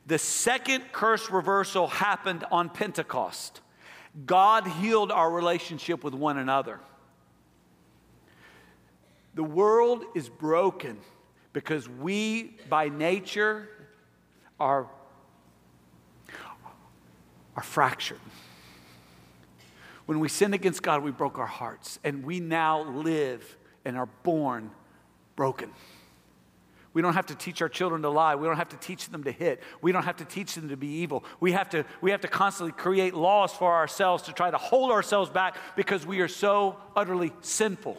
The 0.07 0.19
second 0.19 0.85
curse 0.93 1.31
reversal 1.31 1.89
happened 1.89 2.45
on 2.51 2.71
Pentecost. 2.71 3.61
God 4.25 4.67
healed 4.67 5.13
our 5.13 5.31
relationship 5.31 6.03
with 6.03 6.15
one 6.15 6.39
another. 6.39 6.81
The 9.37 9.45
world 9.45 10.03
is 10.15 10.31
broken 10.31 10.97
because 11.53 11.87
we, 11.87 12.57
by 12.71 12.89
nature, 12.89 13.69
are, 14.59 14.89
are 17.55 17.63
fractured. 17.63 18.19
When 20.07 20.21
we 20.21 20.31
sin 20.31 20.55
against 20.55 20.83
God, 20.83 21.03
we 21.03 21.11
broke 21.11 21.39
our 21.39 21.47
hearts, 21.47 21.99
and 22.03 22.25
we 22.25 22.41
now 22.41 22.83
live 22.83 23.59
and 23.85 23.99
are 23.99 24.09
born 24.23 24.71
broken. 25.37 25.71
We 26.95 27.03
don't 27.03 27.13
have 27.13 27.27
to 27.27 27.35
teach 27.35 27.61
our 27.61 27.69
children 27.69 28.01
to 28.03 28.09
lie. 28.09 28.37
We 28.37 28.47
don't 28.47 28.57
have 28.57 28.71
to 28.71 28.79
teach 28.79 29.11
them 29.11 29.25
to 29.25 29.33
hit. 29.33 29.63
We 29.83 29.93
don't 29.93 30.05
have 30.05 30.17
to 30.17 30.25
teach 30.25 30.55
them 30.55 30.71
to 30.71 30.79
be 30.79 30.87
evil. 30.87 31.25
We 31.41 31.53
have 31.53 31.69
to, 31.71 31.85
we 32.01 32.11
have 32.13 32.23
to 32.23 32.29
constantly 32.29 32.73
create 32.73 33.13
laws 33.13 33.53
for 33.53 33.71
ourselves 33.75 34.23
to 34.25 34.33
try 34.33 34.51
to 34.51 34.57
hold 34.57 34.91
ourselves 34.93 35.29
back 35.29 35.59
because 35.77 36.07
we 36.07 36.21
are 36.21 36.29
so 36.29 36.77
utterly 36.97 37.35
sinful. 37.43 37.99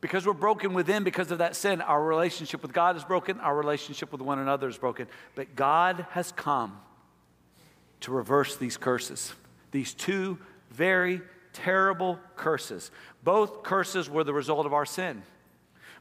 Because 0.00 0.26
we're 0.26 0.34
broken 0.34 0.74
within 0.74 1.04
because 1.04 1.30
of 1.30 1.38
that 1.38 1.56
sin, 1.56 1.80
our 1.80 2.02
relationship 2.02 2.62
with 2.62 2.72
God 2.72 2.96
is 2.96 3.04
broken, 3.04 3.40
our 3.40 3.56
relationship 3.56 4.12
with 4.12 4.20
one 4.20 4.38
another 4.38 4.68
is 4.68 4.78
broken. 4.78 5.06
But 5.34 5.56
God 5.56 6.06
has 6.10 6.32
come 6.32 6.78
to 8.00 8.12
reverse 8.12 8.56
these 8.56 8.76
curses, 8.76 9.32
these 9.70 9.94
two 9.94 10.38
very 10.70 11.22
terrible 11.52 12.18
curses. 12.36 12.90
Both 13.24 13.62
curses 13.62 14.10
were 14.10 14.24
the 14.24 14.34
result 14.34 14.66
of 14.66 14.74
our 14.74 14.84
sin. 14.84 15.22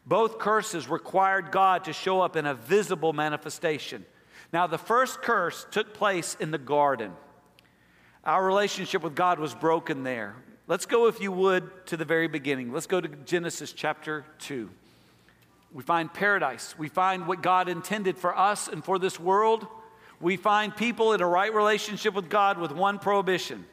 Both 0.05 0.37
curses 0.37 0.87
required 0.87 1.51
God 1.51 1.85
to 1.85 1.93
show 1.93 2.21
up 2.21 2.35
in 2.35 2.45
a 2.45 2.53
visible 2.53 3.13
manifestation. 3.13 4.05
Now, 4.53 4.67
the 4.67 4.77
first 4.77 5.21
curse 5.21 5.65
took 5.71 5.93
place 5.93 6.35
in 6.39 6.51
the 6.51 6.57
garden. 6.57 7.13
Our 8.23 8.45
relationship 8.45 9.01
with 9.01 9.15
God 9.15 9.39
was 9.39 9.55
broken 9.55 10.03
there. 10.03 10.35
Let's 10.67 10.87
go, 10.87 11.05
if 11.07 11.21
you 11.21 11.31
would, 11.31 11.85
to 11.87 11.97
the 11.97 12.05
very 12.05 12.27
beginning. 12.27 12.73
Let's 12.73 12.87
go 12.87 12.99
to 12.99 13.07
Genesis 13.07 13.71
chapter 13.71 14.25
2. 14.39 14.67
We 15.71 15.83
find 15.83 16.11
paradise. 16.11 16.75
We 16.75 16.89
find 16.89 17.27
what 17.27 17.43
God 17.43 17.69
intended 17.69 18.17
for 18.17 18.35
us 18.35 18.67
and 18.67 18.83
for 18.83 18.97
this 18.97 19.19
world. 19.19 19.67
We 20.19 20.37
find 20.37 20.75
people 20.75 21.13
in 21.13 21.21
a 21.21 21.27
right 21.27 21.53
relationship 21.53 22.15
with 22.15 22.29
God 22.29 22.57
with 22.57 22.71
one 22.71 22.97
prohibition. 22.97 23.65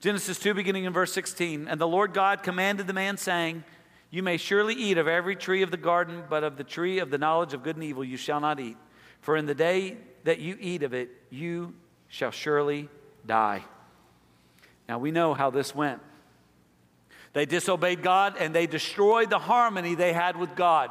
Genesis 0.00 0.40
2, 0.40 0.54
beginning 0.54 0.84
in 0.84 0.92
verse 0.92 1.12
16. 1.12 1.68
And 1.68 1.80
the 1.80 1.86
Lord 1.86 2.12
God 2.12 2.42
commanded 2.42 2.88
the 2.88 2.92
man, 2.92 3.16
saying, 3.16 3.62
You 4.10 4.24
may 4.24 4.38
surely 4.38 4.74
eat 4.74 4.98
of 4.98 5.06
every 5.06 5.36
tree 5.36 5.62
of 5.62 5.70
the 5.70 5.76
garden, 5.76 6.24
but 6.28 6.42
of 6.42 6.56
the 6.56 6.64
tree 6.64 6.98
of 6.98 7.10
the 7.10 7.18
knowledge 7.18 7.54
of 7.54 7.62
good 7.62 7.76
and 7.76 7.84
evil 7.84 8.02
you 8.02 8.16
shall 8.16 8.40
not 8.40 8.58
eat. 8.58 8.76
For 9.20 9.36
in 9.36 9.46
the 9.46 9.54
day 9.54 9.98
that 10.24 10.40
you 10.40 10.56
eat 10.58 10.82
of 10.82 10.94
it, 10.94 11.10
you 11.30 11.74
shall 12.08 12.32
surely 12.32 12.88
die. 13.24 13.62
Now 14.88 14.98
we 14.98 15.10
know 15.10 15.34
how 15.34 15.50
this 15.50 15.74
went. 15.74 16.00
They 17.32 17.46
disobeyed 17.46 18.02
God 18.02 18.36
and 18.38 18.54
they 18.54 18.66
destroyed 18.66 19.30
the 19.30 19.38
harmony 19.38 19.94
they 19.94 20.12
had 20.12 20.36
with 20.36 20.54
God. 20.54 20.90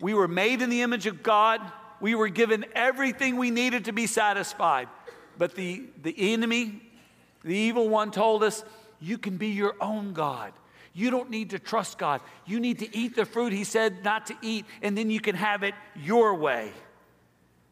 We 0.00 0.14
were 0.14 0.28
made 0.28 0.62
in 0.62 0.70
the 0.70 0.82
image 0.82 1.06
of 1.06 1.22
God. 1.22 1.60
We 2.00 2.14
were 2.14 2.28
given 2.28 2.64
everything 2.74 3.36
we 3.36 3.50
needed 3.50 3.86
to 3.86 3.92
be 3.92 4.06
satisfied. 4.06 4.88
But 5.36 5.54
the, 5.54 5.84
the 6.02 6.34
enemy, 6.34 6.80
the 7.44 7.56
evil 7.56 7.88
one, 7.88 8.10
told 8.10 8.42
us, 8.42 8.64
You 9.00 9.18
can 9.18 9.36
be 9.36 9.48
your 9.48 9.74
own 9.80 10.12
God. 10.12 10.52
You 10.92 11.10
don't 11.10 11.30
need 11.30 11.50
to 11.50 11.58
trust 11.58 11.98
God. 11.98 12.20
You 12.46 12.58
need 12.60 12.80
to 12.80 12.96
eat 12.96 13.14
the 13.14 13.24
fruit 13.24 13.52
He 13.52 13.64
said 13.64 14.02
not 14.02 14.26
to 14.26 14.36
eat, 14.42 14.64
and 14.82 14.96
then 14.96 15.10
you 15.10 15.20
can 15.20 15.36
have 15.36 15.62
it 15.62 15.74
your 15.94 16.34
way. 16.34 16.72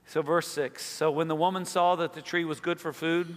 So, 0.07 0.23
verse 0.23 0.49
6 0.49 0.83
So 0.83 1.11
when 1.11 1.29
the 1.29 1.37
woman 1.37 1.65
saw 1.65 1.97
that 1.97 2.13
the 2.13 2.23
tree 2.23 2.45
was 2.45 2.61
good 2.61 2.81
for 2.81 2.93
food, 2.93 3.37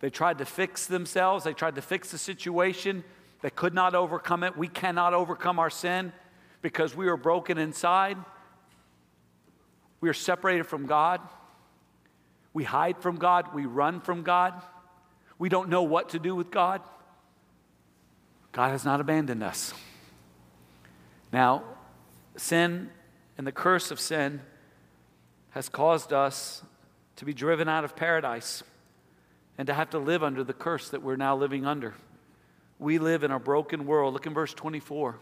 they 0.00 0.10
tried 0.10 0.38
to 0.38 0.44
fix 0.44 0.86
themselves, 0.86 1.44
they 1.44 1.52
tried 1.52 1.74
to 1.74 1.82
fix 1.82 2.10
the 2.10 2.18
situation. 2.18 3.04
They 3.40 3.50
could 3.50 3.74
not 3.74 3.94
overcome 3.94 4.42
it. 4.42 4.56
We 4.56 4.68
cannot 4.68 5.14
overcome 5.14 5.58
our 5.58 5.70
sin 5.70 6.12
because 6.60 6.96
we 6.96 7.08
are 7.08 7.16
broken 7.16 7.56
inside. 7.58 8.16
We 10.00 10.08
are 10.08 10.14
separated 10.14 10.64
from 10.64 10.86
God. 10.86 11.20
We 12.52 12.64
hide 12.64 12.98
from 12.98 13.16
God. 13.16 13.54
We 13.54 13.66
run 13.66 14.00
from 14.00 14.22
God. 14.22 14.60
We 15.38 15.48
don't 15.48 15.68
know 15.68 15.82
what 15.82 16.10
to 16.10 16.18
do 16.18 16.34
with 16.34 16.50
God. 16.50 16.80
God 18.52 18.70
has 18.70 18.84
not 18.84 19.00
abandoned 19.00 19.42
us. 19.42 19.72
Now, 21.32 21.62
sin 22.36 22.90
and 23.36 23.46
the 23.46 23.52
curse 23.52 23.90
of 23.90 24.00
sin 24.00 24.40
has 25.50 25.68
caused 25.68 26.12
us 26.12 26.62
to 27.16 27.24
be 27.24 27.32
driven 27.32 27.68
out 27.68 27.84
of 27.84 27.94
paradise 27.94 28.62
and 29.58 29.66
to 29.66 29.74
have 29.74 29.90
to 29.90 29.98
live 29.98 30.22
under 30.22 30.44
the 30.44 30.52
curse 30.52 30.88
that 30.90 31.02
we're 31.02 31.16
now 31.16 31.36
living 31.36 31.66
under. 31.66 31.94
We 32.78 32.98
live 32.98 33.24
in 33.24 33.32
a 33.32 33.40
broken 33.40 33.86
world. 33.86 34.14
Look 34.14 34.26
in 34.26 34.32
verse 34.32 34.54
24. 34.54 35.18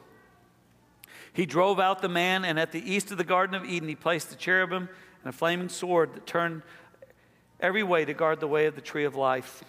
He 1.33 1.47
drove 1.47 1.81
out 1.81 2.03
the 2.03 2.09
man, 2.09 2.45
and 2.45 2.59
at 2.59 2.71
the 2.71 2.93
east 2.93 3.11
of 3.11 3.19
the 3.19 3.25
Garden 3.25 3.55
of 3.55 3.65
Eden, 3.65 3.89
he 3.89 3.95
placed 3.95 4.31
the 4.31 4.37
cherubim 4.37 4.89
and 5.25 5.29
a 5.29 5.33
flaming 5.33 5.71
sword 5.71 6.15
that 6.15 6.27
turned 6.27 6.63
every 7.61 7.83
way 7.83 8.05
to 8.05 8.13
guard 8.15 8.41
the 8.41 8.47
way 8.47 8.67
of 8.67 8.75
the 8.75 8.81
tree 8.81 9.05
of 9.05 9.17
life. 9.17 9.65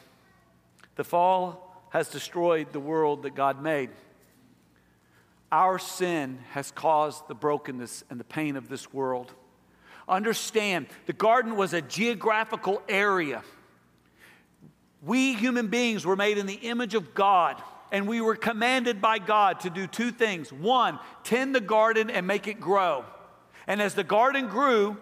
The 0.96 1.04
fall 1.04 1.88
has 1.92 2.10
destroyed 2.10 2.74
the 2.74 2.80
world 2.80 3.24
that 3.24 3.36
God 3.36 3.62
made. 3.62 3.90
Our 5.52 5.80
sin 5.80 6.40
has 6.52 6.72
caused 6.72 7.28
the 7.28 7.36
brokenness 7.36 8.04
and 8.10 8.20
the 8.20 8.26
pain 8.26 8.58
of 8.58 8.68
this 8.68 8.94
world. 8.94 9.34
Understand, 10.10 10.88
the 11.06 11.14
garden 11.14 11.56
was 11.56 11.74
a 11.74 11.82
geographical 11.82 12.82
area. 12.90 13.44
We 15.08 15.34
human 15.34 15.68
beings 15.68 16.06
were 16.06 16.18
made 16.18 16.38
in 16.38 16.46
the 16.46 16.54
image 16.54 16.94
of 16.94 17.16
God, 17.16 17.64
and 17.92 18.08
we 18.08 18.20
were 18.20 18.36
commanded 18.36 19.02
by 19.02 19.20
God 19.20 19.62
to 19.62 19.70
do 19.70 19.88
two 19.88 20.12
things. 20.12 20.52
One, 20.52 21.00
tend 21.24 21.56
the 21.56 21.62
garden 21.62 22.10
and 22.10 22.28
make 22.28 22.48
it 22.48 22.60
grow. 22.60 23.06
And 23.68 23.82
as 23.82 23.96
the 23.96 24.04
garden 24.04 24.48
grew, 24.48 24.98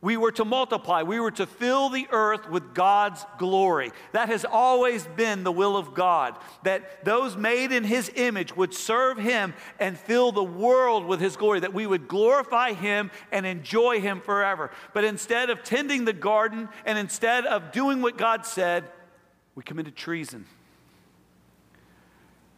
we 0.00 0.16
were 0.16 0.30
to 0.32 0.44
multiply. 0.44 1.02
We 1.02 1.18
were 1.18 1.32
to 1.32 1.46
fill 1.46 1.88
the 1.88 2.06
earth 2.12 2.48
with 2.48 2.72
God's 2.72 3.26
glory. 3.36 3.90
That 4.12 4.28
has 4.28 4.44
always 4.44 5.04
been 5.16 5.42
the 5.42 5.50
will 5.50 5.76
of 5.76 5.92
God, 5.92 6.36
that 6.62 7.04
those 7.04 7.36
made 7.36 7.72
in 7.72 7.82
His 7.82 8.08
image 8.14 8.56
would 8.56 8.72
serve 8.72 9.18
Him 9.18 9.54
and 9.80 9.98
fill 9.98 10.30
the 10.30 10.44
world 10.44 11.04
with 11.04 11.20
His 11.20 11.36
glory, 11.36 11.58
that 11.60 11.74
we 11.74 11.84
would 11.84 12.06
glorify 12.06 12.74
Him 12.74 13.10
and 13.32 13.44
enjoy 13.44 14.00
Him 14.00 14.20
forever. 14.20 14.70
But 14.94 15.02
instead 15.02 15.50
of 15.50 15.64
tending 15.64 16.04
the 16.04 16.12
garden 16.12 16.68
and 16.84 16.96
instead 16.96 17.44
of 17.44 17.72
doing 17.72 18.00
what 18.00 18.16
God 18.16 18.46
said, 18.46 18.84
we 19.58 19.64
committed 19.64 19.96
treason. 19.96 20.46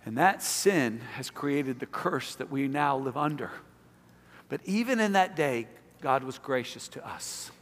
And 0.05 0.19
that 0.19 0.43
sin 0.43 1.01
has 1.15 1.31
created 1.31 1.81
the 1.81 1.87
curse 1.87 2.35
that 2.35 2.51
we 2.51 2.69
now 2.69 2.99
live 2.99 3.17
under. 3.17 3.51
But 4.51 4.61
even 4.67 5.01
in 5.01 5.13
that 5.13 5.35
day, 5.35 5.67
God 6.03 6.25
was 6.25 6.37
gracious 6.37 6.89
to 6.89 7.09
us. 7.09 7.53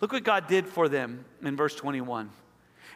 Look 0.00 0.10
what 0.14 0.24
God 0.24 0.46
did 0.46 0.66
for 0.66 0.88
them 0.88 1.26
in 1.42 1.54
verse 1.54 1.74
21. 1.74 2.30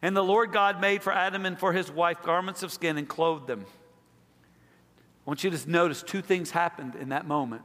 And 0.01 0.17
the 0.17 0.25
Lord 0.25 0.51
God 0.51 0.81
made 0.81 1.03
for 1.03 1.13
Adam 1.13 1.45
and 1.45 1.59
for 1.59 1.75
his 1.75 1.91
wife 1.91 2.23
garments 2.23 2.63
of 2.63 2.73
skin 2.73 2.97
and 2.97 3.07
clothed 3.07 3.47
them. 3.47 3.67
I 3.67 5.29
want 5.29 5.45
you 5.45 5.51
to 5.51 5.71
notice 5.71 6.03
two 6.03 6.23
things 6.23 6.53
happened 6.53 6.95
in 6.95 7.11
that 7.11 7.27
moment. 7.27 7.61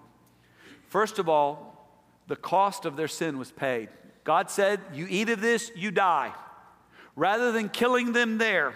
First 0.89 1.17
of 1.17 1.29
all, 1.29 1.87
the 2.27 2.35
cost 2.35 2.83
of 2.83 2.97
their 2.97 3.07
sin 3.07 3.37
was 3.37 3.53
paid. 3.53 3.87
God 4.25 4.49
said, 4.49 4.81
You 4.93 5.07
eat 5.09 5.29
of 5.29 5.39
this, 5.39 5.71
you 5.77 5.91
die. 5.91 6.33
Rather 7.15 7.51
than 7.51 7.69
killing 7.69 8.11
them 8.11 8.37
there, 8.37 8.73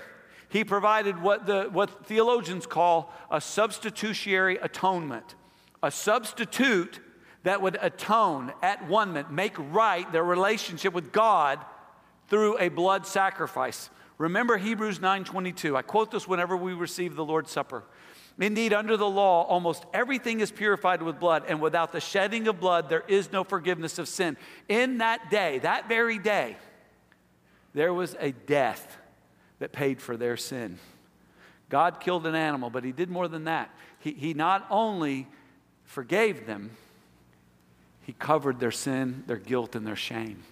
he 0.49 0.63
provided 0.63 1.21
what, 1.21 1.45
the, 1.45 1.69
what 1.71 2.05
theologians 2.05 2.65
call 2.65 3.13
a 3.29 3.39
substitutionary 3.39 4.57
atonement. 4.57 5.35
A 5.83 5.91
substitute 5.91 6.99
that 7.43 7.61
would 7.61 7.77
atone 7.81 8.51
at 8.61 8.87
one 8.87 9.25
make 9.29 9.55
right 9.57 10.11
their 10.11 10.23
relationship 10.23 10.93
with 10.93 11.11
God 11.11 11.59
through 12.27 12.57
a 12.59 12.69
blood 12.69 13.05
sacrifice. 13.05 13.89
Remember 14.17 14.57
Hebrews 14.57 14.99
9:22. 14.99 15.77
I 15.77 15.81
quote 15.81 16.11
this 16.11 16.27
whenever 16.27 16.57
we 16.57 16.73
receive 16.73 17.15
the 17.15 17.23
Lord's 17.23 17.51
Supper. 17.51 17.83
Indeed, 18.37 18.73
under 18.73 18.95
the 18.95 19.09
law, 19.09 19.43
almost 19.43 19.85
everything 19.93 20.39
is 20.39 20.51
purified 20.51 21.01
with 21.01 21.19
blood, 21.19 21.43
and 21.47 21.61
without 21.61 21.91
the 21.91 21.99
shedding 21.99 22.47
of 22.47 22.59
blood, 22.59 22.89
there 22.89 23.03
is 23.07 23.31
no 23.31 23.43
forgiveness 23.43 23.99
of 23.99 24.07
sin. 24.07 24.37
In 24.69 24.99
that 24.99 25.29
day, 25.29 25.59
that 25.59 25.89
very 25.89 26.17
day, 26.17 26.57
there 27.73 27.93
was 27.93 28.15
a 28.19 28.31
death 28.31 28.97
that 29.59 29.71
paid 29.71 30.01
for 30.01 30.17
their 30.17 30.37
sin. 30.37 30.79
God 31.69 31.99
killed 31.99 32.25
an 32.25 32.35
animal, 32.35 32.69
but 32.69 32.83
He 32.83 32.91
did 32.91 33.09
more 33.09 33.27
than 33.27 33.43
that. 33.45 33.69
He, 33.99 34.13
he 34.13 34.33
not 34.33 34.65
only 34.69 35.27
forgave 35.85 36.45
them, 36.45 36.71
he 38.09 38.13
covered 38.13 38.59
their 38.59 38.71
sin, 38.71 39.23
their 39.27 39.37
guilt, 39.37 39.75
and 39.75 39.85
their 39.85 39.95
shame 39.95 40.43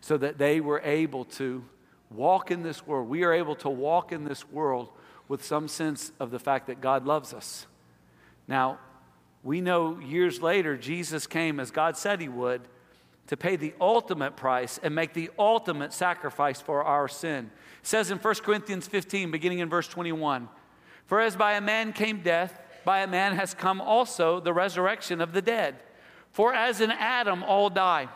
so 0.00 0.16
that 0.16 0.38
they 0.38 0.60
were 0.60 0.80
able 0.84 1.24
to 1.24 1.64
walk 2.10 2.50
in 2.50 2.62
this 2.62 2.86
world. 2.86 3.08
We 3.08 3.24
are 3.24 3.32
able 3.32 3.54
to 3.56 3.70
walk 3.70 4.12
in 4.12 4.24
this 4.24 4.48
world 4.48 4.88
with 5.28 5.44
some 5.44 5.68
sense 5.68 6.12
of 6.18 6.30
the 6.30 6.38
fact 6.38 6.66
that 6.66 6.80
God 6.80 7.06
loves 7.06 7.32
us. 7.32 7.66
Now, 8.48 8.78
we 9.42 9.60
know 9.60 9.98
years 10.00 10.42
later, 10.42 10.76
Jesus 10.76 11.26
came 11.26 11.60
as 11.60 11.70
God 11.70 11.96
said 11.96 12.20
he 12.20 12.28
would 12.28 12.62
to 13.30 13.36
pay 13.36 13.54
the 13.54 13.72
ultimate 13.80 14.34
price 14.34 14.80
and 14.82 14.92
make 14.92 15.14
the 15.14 15.30
ultimate 15.38 15.92
sacrifice 15.92 16.60
for 16.60 16.82
our 16.82 17.06
sin. 17.06 17.48
It 17.80 17.86
says 17.86 18.10
in 18.10 18.18
1 18.18 18.34
Corinthians 18.42 18.88
15, 18.88 19.30
beginning 19.30 19.60
in 19.60 19.68
verse 19.68 19.86
21 19.86 20.48
For 21.06 21.20
as 21.20 21.36
by 21.36 21.52
a 21.52 21.60
man 21.60 21.92
came 21.92 22.22
death, 22.22 22.60
by 22.84 23.02
a 23.02 23.06
man 23.06 23.36
has 23.36 23.54
come 23.54 23.80
also 23.80 24.40
the 24.40 24.52
resurrection 24.52 25.20
of 25.20 25.32
the 25.32 25.40
dead. 25.40 25.76
For 26.32 26.52
as 26.52 26.80
in 26.80 26.90
Adam, 26.90 27.44
all 27.44 27.70
die. 27.70 28.08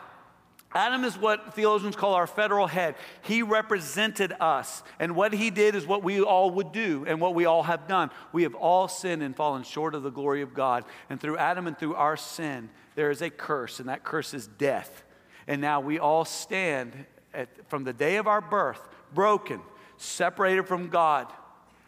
Adam 0.73 1.05
is 1.05 1.17
what 1.17 1.53
theologians 1.53 1.95
call 1.95 2.13
our 2.15 2.27
federal 2.27 2.67
head. 2.67 2.95
He 3.21 3.41
represented 3.41 4.33
us. 4.41 4.83
And 4.99 5.15
what 5.15 5.31
he 5.31 5.49
did 5.49 5.75
is 5.75 5.87
what 5.87 6.03
we 6.03 6.19
all 6.19 6.51
would 6.51 6.73
do 6.73 7.05
and 7.07 7.21
what 7.21 7.33
we 7.33 7.45
all 7.45 7.63
have 7.63 7.87
done. 7.87 8.11
We 8.33 8.43
have 8.43 8.55
all 8.55 8.89
sinned 8.89 9.23
and 9.23 9.33
fallen 9.33 9.63
short 9.63 9.95
of 9.95 10.03
the 10.03 10.09
glory 10.09 10.41
of 10.41 10.53
God. 10.53 10.83
And 11.09 11.21
through 11.21 11.37
Adam 11.37 11.67
and 11.67 11.79
through 11.79 11.95
our 11.95 12.17
sin, 12.17 12.69
there 12.95 13.11
is 13.11 13.21
a 13.21 13.29
curse, 13.29 13.79
and 13.79 13.89
that 13.89 14.03
curse 14.03 14.33
is 14.33 14.47
death. 14.47 15.03
And 15.47 15.61
now 15.61 15.79
we 15.79 15.99
all 15.99 16.25
stand 16.25 17.05
at, 17.33 17.49
from 17.69 17.83
the 17.83 17.93
day 17.93 18.15
of 18.17 18.27
our 18.27 18.41
birth, 18.41 18.81
broken, 19.13 19.61
separated 19.97 20.67
from 20.67 20.89
God 20.89 21.31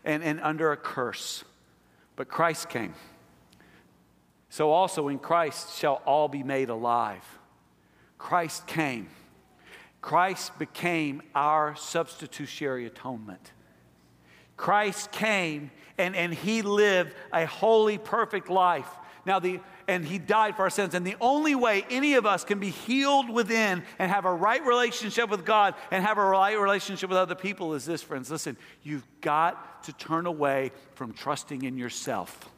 and, 0.03 0.23
and 0.23 0.39
under 0.41 0.71
a 0.71 0.77
curse. 0.77 1.43
But 2.15 2.27
Christ 2.27 2.69
came. 2.69 2.93
So 4.49 4.71
also 4.71 5.07
in 5.07 5.19
Christ 5.19 5.77
shall 5.77 6.01
all 6.05 6.27
be 6.27 6.43
made 6.43 6.69
alive. 6.69 7.23
Christ 8.17 8.67
came. 8.67 9.09
Christ 10.01 10.57
became 10.57 11.21
our 11.35 11.75
substitutionary 11.75 12.85
atonement. 12.85 13.51
Christ 14.55 15.11
came 15.11 15.71
and, 15.97 16.15
and 16.15 16.33
he 16.33 16.61
lived 16.61 17.13
a 17.33 17.45
holy, 17.45 17.97
perfect 17.97 18.49
life. 18.49 18.89
Now, 19.27 19.39
the, 19.39 19.59
and 19.89 20.05
he 20.05 20.19
died 20.19 20.55
for 20.55 20.63
our 20.63 20.69
sins. 20.69 20.93
And 20.95 21.05
the 21.05 21.17
only 21.19 21.53
way 21.53 21.85
any 21.89 22.13
of 22.13 22.25
us 22.25 22.45
can 22.45 22.59
be 22.59 22.69
healed 22.69 23.29
within 23.29 23.83
and 23.99 24.09
have 24.09 24.23
a 24.23 24.33
right 24.33 24.65
relationship 24.65 25.29
with 25.29 25.45
God 25.45 25.75
and 25.91 26.03
have 26.03 26.17
a 26.17 26.23
right 26.23 26.57
relationship 26.57 27.09
with 27.09 27.17
other 27.17 27.35
people 27.35 27.73
is 27.73 27.85
this, 27.85 28.01
friends. 28.01 28.31
Listen, 28.31 28.55
you've 28.83 29.05
got 29.19 29.83
to 29.83 29.93
turn 29.93 30.27
away 30.27 30.71
from 30.95 31.11
trusting 31.11 31.63
in 31.63 31.77
yourself. 31.77 32.49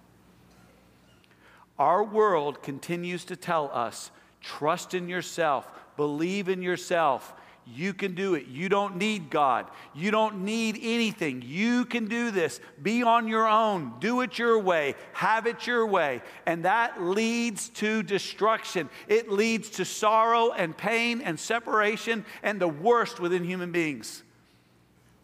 Our 1.79 2.03
world 2.03 2.61
continues 2.61 3.25
to 3.25 3.35
tell 3.35 3.71
us 3.73 4.11
trust 4.39 4.93
in 4.93 5.09
yourself, 5.09 5.67
believe 5.97 6.49
in 6.49 6.61
yourself, 6.61 7.33
you 7.75 7.93
can 7.93 8.15
do 8.15 8.35
it. 8.35 8.47
You 8.47 8.69
don't 8.69 8.97
need 8.97 9.29
God. 9.29 9.67
You 9.93 10.11
don't 10.11 10.43
need 10.43 10.79
anything. 10.81 11.43
You 11.45 11.85
can 11.85 12.07
do 12.07 12.31
this. 12.31 12.59
Be 12.81 13.03
on 13.03 13.27
your 13.27 13.47
own. 13.47 13.93
Do 13.99 14.21
it 14.21 14.37
your 14.37 14.59
way. 14.59 14.95
Have 15.13 15.45
it 15.47 15.67
your 15.67 15.85
way. 15.85 16.21
And 16.45 16.65
that 16.65 17.01
leads 17.01 17.69
to 17.69 18.03
destruction. 18.03 18.89
It 19.07 19.29
leads 19.29 19.69
to 19.71 19.85
sorrow 19.85 20.51
and 20.51 20.75
pain 20.75 21.21
and 21.21 21.39
separation 21.39 22.25
and 22.43 22.59
the 22.59 22.67
worst 22.67 23.19
within 23.19 23.43
human 23.43 23.71
beings. 23.71 24.23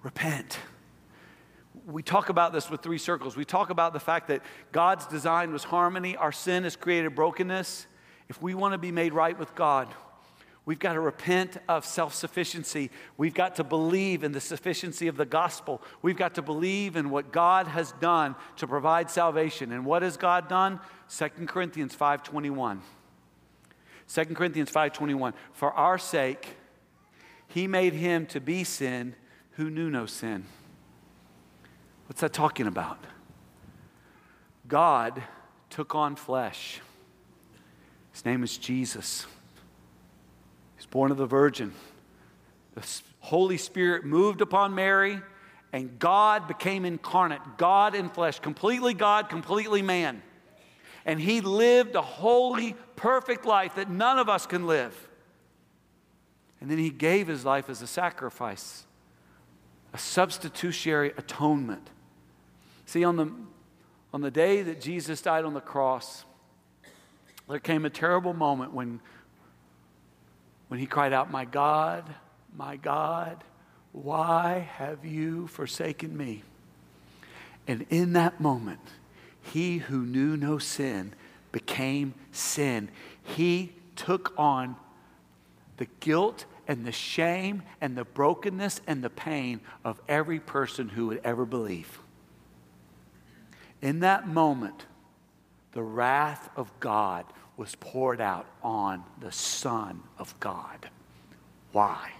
Repent. 0.03 0.59
We 1.87 2.03
talk 2.03 2.29
about 2.29 2.53
this 2.53 2.69
with 2.69 2.81
three 2.81 2.97
circles. 2.97 3.35
We 3.35 3.45
talk 3.45 3.69
about 3.69 3.93
the 3.93 3.99
fact 3.99 4.27
that 4.29 4.41
God's 4.71 5.05
design 5.05 5.53
was 5.53 5.63
harmony, 5.63 6.15
our 6.15 6.31
sin 6.31 6.63
has 6.63 6.75
created 6.75 7.15
brokenness. 7.15 7.87
If 8.27 8.41
we 8.41 8.55
want 8.55 8.73
to 8.73 8.79
be 8.79 8.91
made 8.91 9.13
right 9.13 9.37
with 9.37 9.53
God, 9.53 9.87
We've 10.65 10.79
got 10.79 10.93
to 10.93 10.99
repent 10.99 11.57
of 11.69 11.85
self 11.85 12.15
sufficiency. 12.15 12.89
We've 13.17 13.35
got 13.35 13.55
to 13.55 13.63
believe 13.63 14.23
in 14.23 14.31
the 14.31 14.41
sufficiency 14.41 15.07
of 15.07 15.15
the 15.15 15.25
gospel. 15.25 15.81
We've 16.01 16.17
got 16.17 16.35
to 16.35 16.41
believe 16.41 16.95
in 16.95 17.11
what 17.11 17.31
God 17.31 17.67
has 17.67 17.91
done 17.93 18.35
to 18.57 18.67
provide 18.67 19.11
salvation. 19.11 19.71
And 19.71 19.85
what 19.85 20.01
has 20.01 20.17
God 20.17 20.49
done? 20.49 20.79
2 21.07 21.47
Corinthians 21.47 21.95
5:21. 21.95 22.79
2 24.07 24.35
Corinthians 24.35 24.71
5:21. 24.71 25.33
For 25.53 25.71
our 25.73 25.99
sake 25.99 26.57
he 27.47 27.67
made 27.67 27.93
him 27.93 28.25
to 28.27 28.41
be 28.41 28.63
sin 28.63 29.15
who 29.51 29.69
knew 29.69 29.91
no 29.91 30.07
sin. 30.07 30.45
What's 32.07 32.21
that 32.21 32.33
talking 32.33 32.65
about? 32.65 32.97
God 34.67 35.21
took 35.69 35.93
on 35.93 36.15
flesh. 36.15 36.81
His 38.11 38.25
name 38.25 38.43
is 38.43 38.57
Jesus 38.57 39.27
born 40.95 41.11
of 41.11 41.17
the 41.17 41.25
Virgin. 41.25 41.73
The 42.75 43.01
Holy 43.19 43.57
Spirit 43.57 44.05
moved 44.05 44.39
upon 44.39 44.75
Mary, 44.75 45.19
and 45.73 45.99
God 45.99 46.47
became 46.47 46.85
incarnate, 46.85 47.41
God 47.57 47.95
in 47.95 48.07
flesh, 48.07 48.39
completely 48.39 48.93
God, 48.93 49.27
completely 49.27 49.81
man. 49.81 50.21
And 51.05 51.19
he 51.19 51.41
lived 51.41 51.95
a 51.95 52.01
holy, 52.01 52.77
perfect 52.95 53.45
life 53.45 53.75
that 53.75 53.89
none 53.89 54.19
of 54.19 54.29
us 54.29 54.45
can 54.45 54.67
live. 54.67 54.95
And 56.61 56.71
then 56.71 56.77
he 56.77 56.91
gave 56.91 57.27
his 57.27 57.43
life 57.43 57.69
as 57.69 57.81
a 57.81 57.87
sacrifice, 57.87 58.85
a 59.93 59.97
substitutionary 59.97 61.11
atonement. 61.17 61.89
See, 62.85 63.03
on 63.03 63.17
the, 63.17 63.33
on 64.13 64.21
the 64.21 64.31
day 64.31 64.61
that 64.61 64.79
Jesus 64.79 65.21
died 65.21 65.43
on 65.43 65.53
the 65.53 65.59
cross, 65.59 66.23
there 67.49 67.59
came 67.59 67.83
a 67.83 67.89
terrible 67.89 68.33
moment 68.33 68.71
when 68.73 69.01
when 70.67 70.79
he 70.79 70.85
cried 70.85 71.13
out, 71.13 71.31
My 71.31 71.45
God, 71.45 72.13
my 72.55 72.75
God, 72.77 73.43
why 73.91 74.67
have 74.77 75.05
you 75.05 75.47
forsaken 75.47 76.15
me? 76.15 76.43
And 77.67 77.85
in 77.89 78.13
that 78.13 78.39
moment, 78.39 78.81
he 79.41 79.77
who 79.77 80.05
knew 80.05 80.37
no 80.37 80.57
sin 80.57 81.13
became 81.51 82.13
sin. 82.31 82.89
He 83.23 83.73
took 83.95 84.33
on 84.37 84.75
the 85.77 85.87
guilt 85.99 86.45
and 86.67 86.85
the 86.85 86.91
shame 86.91 87.63
and 87.79 87.95
the 87.95 88.05
brokenness 88.05 88.81
and 88.87 89.03
the 89.03 89.09
pain 89.09 89.61
of 89.83 90.01
every 90.07 90.39
person 90.39 90.89
who 90.89 91.07
would 91.07 91.21
ever 91.23 91.45
believe. 91.45 91.99
In 93.81 93.99
that 93.99 94.27
moment, 94.27 94.85
the 95.73 95.83
wrath 95.83 96.49
of 96.55 96.71
God 96.79 97.25
was 97.57 97.75
poured 97.75 98.19
out 98.19 98.45
on 98.61 99.03
the 99.19 99.31
Son 99.31 100.01
of 100.17 100.37
God. 100.39 100.89
Why? 101.71 102.11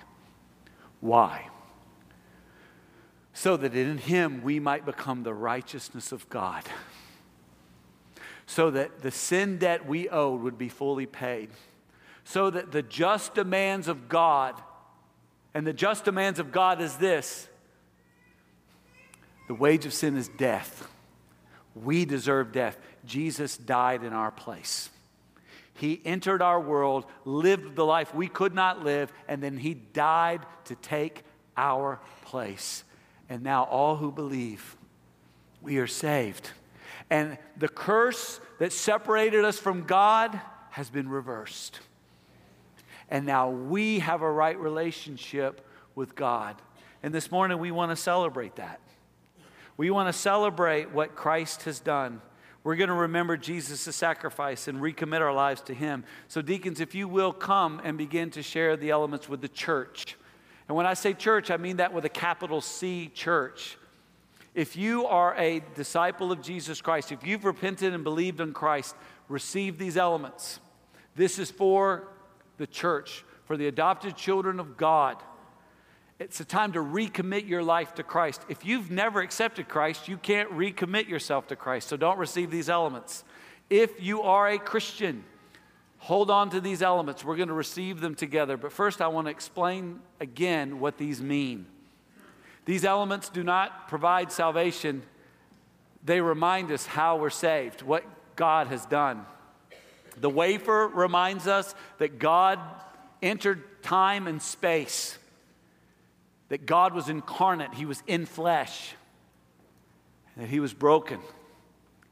Why? 1.02 1.50
So 3.34 3.58
that 3.58 3.76
in 3.76 3.98
him 3.98 4.44
we 4.44 4.60
might 4.60 4.86
become 4.86 5.24
the 5.24 5.34
righteousness 5.34 6.12
of 6.12 6.28
God. 6.30 6.64
So 8.46 8.72
that 8.72 9.02
the 9.02 9.12
sin 9.12 9.58
debt 9.58 9.86
we 9.86 10.08
owed 10.08 10.42
would 10.42 10.58
be 10.58 10.70
fully 10.70 11.06
paid. 11.06 11.50
So 12.24 12.50
that 12.50 12.72
the 12.72 12.82
just 12.82 13.36
demands 13.36 13.88
of 13.88 14.08
God, 14.08 14.56
and 15.54 15.68
the 15.68 15.74
just 15.74 16.06
demands 16.06 16.40
of 16.40 16.52
God 16.52 16.82
is 16.82 16.96
this 16.98 17.48
the 19.48 19.54
wage 19.54 19.86
of 19.86 19.94
sin 19.94 20.18
is 20.18 20.28
death. 20.28 20.88
We 21.76 22.06
deserve 22.06 22.52
death. 22.52 22.78
Jesus 23.06 23.58
died 23.58 24.04
in 24.04 24.14
our 24.14 24.32
place. 24.32 24.90
He 25.76 26.02
entered 26.06 26.42
our 26.42 26.60
world, 26.60 27.06
lived 27.26 27.76
the 27.76 27.86
life 27.86 28.16
we 28.16 28.28
could 28.28 28.56
not 28.56 28.84
live, 28.84 29.12
and 29.28 29.44
then 29.44 29.58
He 29.58 29.74
died 29.74 30.42
to 30.66 30.76
take 30.76 31.24
our 31.58 32.00
place. 32.24 32.84
And 33.30 33.44
now, 33.44 33.64
all 33.64 33.98
who 33.98 34.12
believe, 34.12 34.78
we 35.62 35.78
are 35.78 35.88
saved. 35.88 36.50
And 37.10 37.38
the 37.58 37.68
curse 37.68 38.40
that 38.60 38.72
separated 38.72 39.44
us 39.44 39.60
from 39.60 39.84
God 39.84 40.40
has 40.72 40.90
been 40.90 41.10
reversed. 41.10 41.80
And 43.10 43.26
now 43.26 43.50
we 43.50 44.00
have 44.00 44.22
a 44.22 44.32
right 44.32 44.58
relationship 44.58 45.66
with 45.94 46.16
God. 46.16 46.56
And 47.04 47.14
this 47.14 47.32
morning, 47.32 47.60
we 47.60 47.72
want 47.72 47.92
to 47.92 47.96
celebrate 47.96 48.56
that. 48.56 48.80
We 49.78 49.90
want 49.90 50.08
to 50.08 50.14
celebrate 50.14 50.92
what 50.92 51.16
Christ 51.16 51.64
has 51.64 51.80
done. 51.80 52.22
We're 52.66 52.76
going 52.76 52.90
to 52.90 52.96
remember 52.96 53.38
Jesus' 53.38 53.96
sacrifice 53.96 54.68
and 54.68 54.80
recommit 54.80 55.22
our 55.22 55.32
lives 55.32 55.62
to 55.62 55.74
Him. 55.76 56.04
So, 56.28 56.42
deacons, 56.42 56.80
if 56.80 56.96
you 56.96 57.08
will 57.08 57.32
come 57.32 57.80
and 57.84 57.96
begin 57.96 58.32
to 58.32 58.42
share 58.42 58.76
the 58.76 58.90
elements 58.90 59.30
with 59.30 59.42
the 59.42 59.48
church. 59.48 60.18
And 60.68 60.76
when 60.76 60.88
I 60.88 60.96
say 60.96 61.14
church, 61.14 61.52
I 61.52 61.58
mean 61.58 61.78
that 61.78 61.94
with 61.94 62.06
a 62.06 62.10
capital 62.10 62.62
C 62.62 63.12
church. 63.14 63.78
If 64.56 64.76
you 64.76 65.06
are 65.06 65.36
a 65.38 65.62
disciple 65.76 66.32
of 66.32 66.42
Jesus 66.42 66.82
Christ, 66.82 67.12
if 67.12 67.24
you've 67.24 67.46
repented 67.46 67.94
and 67.94 68.04
believed 68.04 68.42
in 68.42 68.52
Christ, 68.52 68.96
receive 69.30 69.78
these 69.78 69.96
elements. 69.96 70.60
This 71.16 71.38
is 71.38 71.52
for 71.52 72.08
the 72.58 72.66
church, 72.66 73.24
for 73.46 73.58
the 73.58 73.68
adopted 73.68 74.18
children 74.18 74.60
of 74.60 74.76
God. 74.76 75.18
It's 76.18 76.40
a 76.40 76.46
time 76.46 76.72
to 76.74 76.80
recommit 76.80 77.48
your 77.48 77.62
life 77.62 77.96
to 77.96 78.04
Christ. 78.04 78.42
If 78.48 78.66
you've 78.66 78.90
never 78.90 79.20
accepted 79.20 79.68
Christ, 79.68 80.08
you 80.08 80.18
can't 80.18 80.50
recommit 80.52 81.10
yourself 81.10 81.48
to 81.48 81.58
Christ. 81.58 81.90
So 81.90 81.98
don't 81.98 82.18
receive 82.18 82.52
these 82.52 82.70
elements. 82.70 83.26
If 83.70 84.02
you 84.02 84.22
are 84.22 84.48
a 84.48 84.58
Christian, 84.58 85.26
hold 85.98 86.32
on 86.32 86.50
to 86.52 86.62
these 86.62 86.82
elements. 86.82 87.26
We're 87.26 87.36
going 87.36 87.50
to 87.50 87.54
receive 87.54 88.00
them 88.00 88.16
together. 88.16 88.56
But 88.56 88.72
first, 88.72 89.02
I 89.02 89.08
want 89.08 89.28
to 89.28 89.32
explain 89.32 90.00
again 90.22 90.80
what 90.80 90.98
these 90.98 91.22
mean. 91.22 91.66
These 92.64 92.86
elements 92.86 93.28
do 93.28 93.44
not 93.44 93.90
provide 93.90 94.32
salvation, 94.32 95.04
they 96.04 96.22
remind 96.22 96.72
us 96.72 96.86
how 96.86 97.18
we're 97.18 97.30
saved, 97.30 97.82
what 97.82 98.04
God 98.36 98.68
has 98.68 98.86
done. 98.86 99.26
The 100.18 100.30
wafer 100.30 100.88
reminds 100.88 101.46
us 101.46 101.76
that 101.98 102.20
God 102.20 102.60
entered 103.22 103.84
time 103.84 104.28
and 104.28 104.42
space 104.42 105.18
that 106.50 106.66
God 106.66 106.94
was 106.94 107.10
incarnate, 107.10 107.74
He 107.74 107.86
was 107.86 108.04
in 108.08 108.26
flesh, 108.26 108.96
that 110.38 110.48
He 110.50 110.60
was 110.60 110.74
broken. 110.74 111.20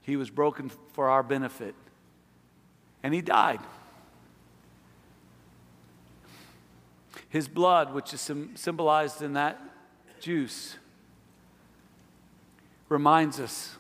He 0.01 0.15
was 0.15 0.29
broken 0.29 0.69
for 0.93 1.09
our 1.09 1.23
benefit. 1.23 1.75
And 3.03 3.13
He 3.13 3.21
died. 3.21 3.59
His 7.29 7.47
blood, 7.47 7.93
which 7.93 8.13
is 8.13 8.31
symbolized 8.55 9.21
in 9.21 9.33
that 9.33 9.59
juice, 10.19 10.77
reminds 12.89 13.39
us 13.39 13.75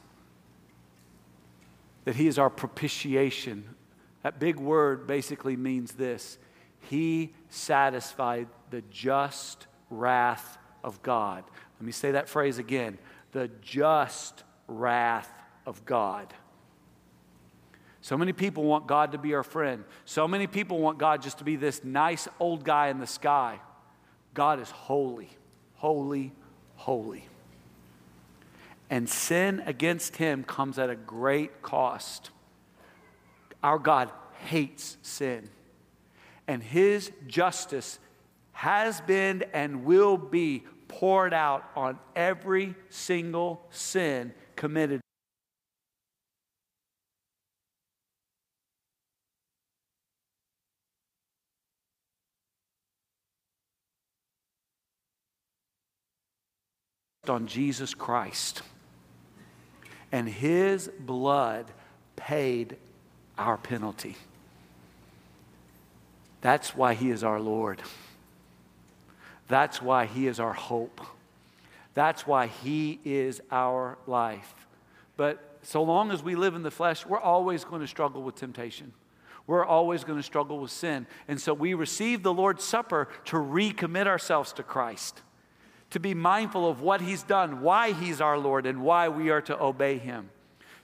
that 2.05 2.15
He 2.15 2.27
is 2.27 2.37
our 2.39 2.49
propitiation. 2.49 3.75
That 4.23 4.39
big 4.39 4.57
word 4.57 5.07
basically 5.07 5.55
means 5.55 5.93
this 5.93 6.37
He 6.81 7.33
satisfied 7.49 8.47
the 8.71 8.81
just 8.89 9.67
wrath 9.97 10.57
of 10.83 11.01
God. 11.01 11.43
Let 11.79 11.85
me 11.85 11.91
say 11.91 12.11
that 12.11 12.29
phrase 12.29 12.57
again 12.57 12.97
the 13.31 13.49
just 13.61 14.43
wrath 14.67 15.31
of 15.65 15.83
God. 15.85 16.33
So 18.01 18.17
many 18.17 18.33
people 18.33 18.63
want 18.63 18.85
God 18.85 19.13
to 19.13 19.17
be 19.17 19.33
our 19.33 19.43
friend. 19.43 19.85
So 20.05 20.27
many 20.27 20.45
people 20.45 20.79
want 20.79 20.97
God 20.97 21.21
just 21.21 21.37
to 21.37 21.43
be 21.43 21.55
this 21.55 21.83
nice 21.83 22.27
old 22.39 22.63
guy 22.63 22.89
in 22.89 22.99
the 22.99 23.07
sky. 23.07 23.59
God 24.33 24.59
is 24.59 24.69
holy, 24.69 25.29
holy, 25.75 26.33
holy. 26.75 27.25
And 28.89 29.09
sin 29.09 29.63
against 29.65 30.17
him 30.17 30.43
comes 30.43 30.77
at 30.77 30.89
a 30.89 30.95
great 30.95 31.61
cost. 31.61 32.29
Our 33.63 33.79
God 33.79 34.11
hates 34.45 34.97
sin. 35.01 35.49
And 36.45 36.61
his 36.61 37.11
justice 37.25 37.99
has 38.53 39.01
been 39.01 39.43
and 39.53 39.83
will 39.83 40.17
be 40.17 40.63
poured 40.87 41.33
out 41.33 41.69
on 41.75 41.99
every 42.15 42.75
single 42.89 43.65
sin 43.71 44.33
committed 44.55 45.01
on 57.29 57.47
Jesus 57.47 57.93
Christ. 57.93 58.61
And 60.11 60.27
his 60.27 60.89
blood 60.99 61.65
paid 62.15 62.77
our 63.37 63.57
penalty. 63.57 64.15
That's 66.41 66.75
why 66.75 66.93
he 66.93 67.09
is 67.09 67.23
our 67.23 67.39
Lord. 67.39 67.81
That's 69.47 69.81
why 69.81 70.05
he 70.05 70.27
is 70.27 70.39
our 70.39 70.53
hope. 70.53 71.01
That's 71.93 72.25
why 72.25 72.47
he 72.47 72.99
is 73.05 73.41
our 73.51 73.97
life. 74.07 74.53
But 75.15 75.59
so 75.61 75.83
long 75.83 76.11
as 76.11 76.23
we 76.23 76.35
live 76.35 76.55
in 76.55 76.63
the 76.63 76.71
flesh, 76.71 77.05
we're 77.05 77.19
always 77.19 77.63
going 77.63 77.81
to 77.81 77.87
struggle 77.87 78.23
with 78.23 78.35
temptation. 78.35 78.93
We're 79.45 79.65
always 79.65 80.03
going 80.03 80.17
to 80.17 80.23
struggle 80.23 80.59
with 80.59 80.71
sin. 80.71 81.05
And 81.27 81.39
so 81.39 81.53
we 81.53 81.73
receive 81.73 82.23
the 82.23 82.33
Lord's 82.33 82.63
Supper 82.63 83.09
to 83.25 83.37
recommit 83.37 84.07
ourselves 84.07 84.53
to 84.53 84.63
Christ 84.63 85.21
to 85.93 85.99
be 85.99 86.15
mindful 86.15 86.67
of 86.67 86.81
what 86.81 87.01
he's 87.01 87.21
done, 87.21 87.61
why 87.61 87.91
he's 87.91 88.19
our 88.19 88.35
Lord, 88.35 88.65
and 88.65 88.81
why 88.81 89.09
we 89.09 89.29
are 89.29 89.41
to 89.41 89.61
obey 89.61 89.99
him. 89.99 90.27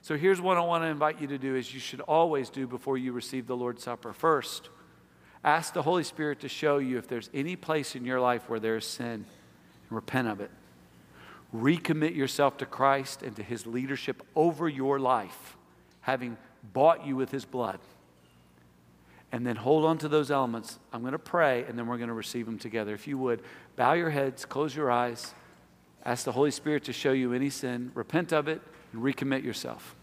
So 0.02 0.16
here's 0.16 0.40
what 0.40 0.56
I 0.56 0.60
want 0.60 0.84
to 0.84 0.86
invite 0.86 1.20
you 1.20 1.26
to 1.26 1.38
do 1.38 1.56
is 1.56 1.74
you 1.74 1.80
should 1.80 2.00
always 2.02 2.48
do 2.48 2.68
before 2.68 2.96
you 2.96 3.10
receive 3.10 3.48
the 3.48 3.56
Lord's 3.56 3.82
Supper. 3.82 4.12
First, 4.12 4.68
ask 5.44 5.72
the 5.72 5.82
Holy 5.82 6.04
Spirit 6.04 6.40
to 6.40 6.48
show 6.48 6.78
you 6.78 6.98
if 6.98 7.08
there's 7.08 7.30
any 7.32 7.56
place 7.56 7.94
in 7.94 8.04
your 8.04 8.20
life 8.20 8.48
where 8.48 8.60
there's 8.60 8.86
sin 8.86 9.24
and 9.24 9.24
repent 9.90 10.28
of 10.28 10.40
it. 10.40 10.50
Recommit 11.54 12.14
yourself 12.14 12.58
to 12.58 12.66
Christ 12.66 13.22
and 13.22 13.34
to 13.36 13.42
his 13.42 13.66
leadership 13.66 14.22
over 14.36 14.68
your 14.68 15.00
life, 15.00 15.56
having 16.02 16.36
bought 16.72 17.06
you 17.06 17.16
with 17.16 17.30
his 17.30 17.44
blood 17.44 17.80
and 19.32 19.46
then 19.46 19.56
hold 19.56 19.84
on 19.84 19.98
to 19.98 20.08
those 20.08 20.30
elements. 20.30 20.78
I'm 20.92 21.02
going 21.02 21.12
to 21.12 21.18
pray, 21.18 21.64
and 21.64 21.78
then 21.78 21.86
we're 21.86 21.98
going 21.98 22.08
to 22.08 22.14
receive 22.14 22.46
them 22.46 22.58
together. 22.58 22.94
If 22.94 23.06
you 23.06 23.16
would, 23.18 23.42
bow 23.76 23.92
your 23.92 24.10
heads, 24.10 24.44
close 24.44 24.74
your 24.74 24.90
eyes, 24.90 25.34
ask 26.04 26.24
the 26.24 26.32
Holy 26.32 26.50
Spirit 26.50 26.84
to 26.84 26.92
show 26.92 27.12
you 27.12 27.32
any 27.32 27.50
sin, 27.50 27.92
repent 27.94 28.32
of 28.32 28.48
it, 28.48 28.60
and 28.92 29.02
recommit 29.02 29.44
yourself. 29.44 29.94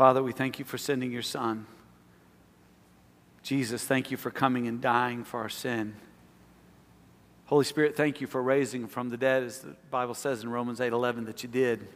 Father, 0.00 0.22
we 0.22 0.32
thank 0.32 0.58
you 0.58 0.64
for 0.64 0.78
sending 0.78 1.12
your 1.12 1.20
Son. 1.20 1.66
Jesus, 3.42 3.84
thank 3.84 4.10
you 4.10 4.16
for 4.16 4.30
coming 4.30 4.66
and 4.66 4.80
dying 4.80 5.24
for 5.24 5.40
our 5.40 5.50
sin. 5.50 5.94
Holy 7.44 7.66
Spirit, 7.66 7.98
thank 7.98 8.22
you 8.22 8.26
for 8.26 8.42
raising 8.42 8.88
from 8.88 9.10
the 9.10 9.18
dead, 9.18 9.42
as 9.42 9.58
the 9.58 9.76
Bible 9.90 10.14
says 10.14 10.42
in 10.42 10.48
Romans 10.48 10.80
8 10.80 10.94
11 10.94 11.26
that 11.26 11.42
you 11.42 11.50
did, 11.50 11.86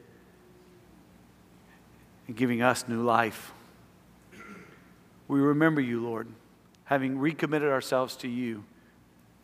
and 2.26 2.36
giving 2.36 2.60
us 2.60 2.86
new 2.86 3.02
life. 3.02 3.54
We 5.26 5.40
remember 5.40 5.80
you, 5.80 6.02
Lord. 6.02 6.28
Having 6.84 7.18
recommitted 7.18 7.70
ourselves 7.70 8.16
to 8.16 8.28
you, 8.28 8.64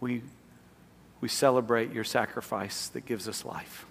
we, 0.00 0.20
we 1.22 1.28
celebrate 1.28 1.94
your 1.94 2.04
sacrifice 2.04 2.88
that 2.88 3.06
gives 3.06 3.26
us 3.26 3.42
life. 3.42 3.86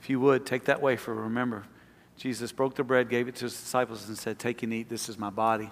If 0.00 0.10
you 0.10 0.18
would, 0.18 0.46
take 0.46 0.64
that 0.64 0.82
way 0.82 0.96
for 0.96 1.14
remember. 1.14 1.62
Jesus 2.22 2.52
broke 2.52 2.76
the 2.76 2.84
bread, 2.84 3.08
gave 3.08 3.26
it 3.26 3.34
to 3.34 3.46
his 3.46 3.52
disciples, 3.52 4.06
and 4.06 4.16
said, 4.16 4.38
Take 4.38 4.62
and 4.62 4.72
eat. 4.72 4.88
This 4.88 5.08
is 5.08 5.18
my 5.18 5.28
body. 5.28 5.68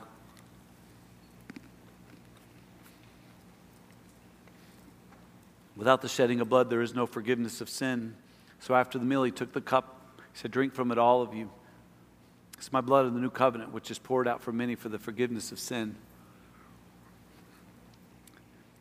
Without 5.77 6.03
the 6.03 6.09
shedding 6.09 6.41
of 6.41 6.49
blood, 6.49 6.69
there 6.69 6.83
is 6.83 6.93
no 6.93 7.07
forgiveness 7.07 7.61
of 7.61 7.71
sin. 7.71 8.17
So 8.59 8.75
after 8.75 8.99
the 8.99 9.05
meal, 9.05 9.23
he 9.23 9.31
took 9.31 9.53
the 9.53 9.61
cup. 9.61 10.01
He 10.33 10.41
said, 10.41 10.51
Drink 10.51 10.75
from 10.75 10.91
it, 10.91 10.99
all 10.99 11.23
of 11.23 11.35
you. 11.35 11.49
It's 12.59 12.73
my 12.73 12.81
blood 12.81 13.07
of 13.07 13.15
the 13.15 13.21
new 13.21 13.31
covenant, 13.31 13.73
which 13.73 13.93
is 13.93 14.01
poured 14.01 14.27
out 14.27 14.43
for 14.43 14.51
many 14.51 14.75
for 14.75 14.89
the 14.89 14.99
forgiveness 14.99 15.53
of 15.53 15.61
sin. 15.61 15.95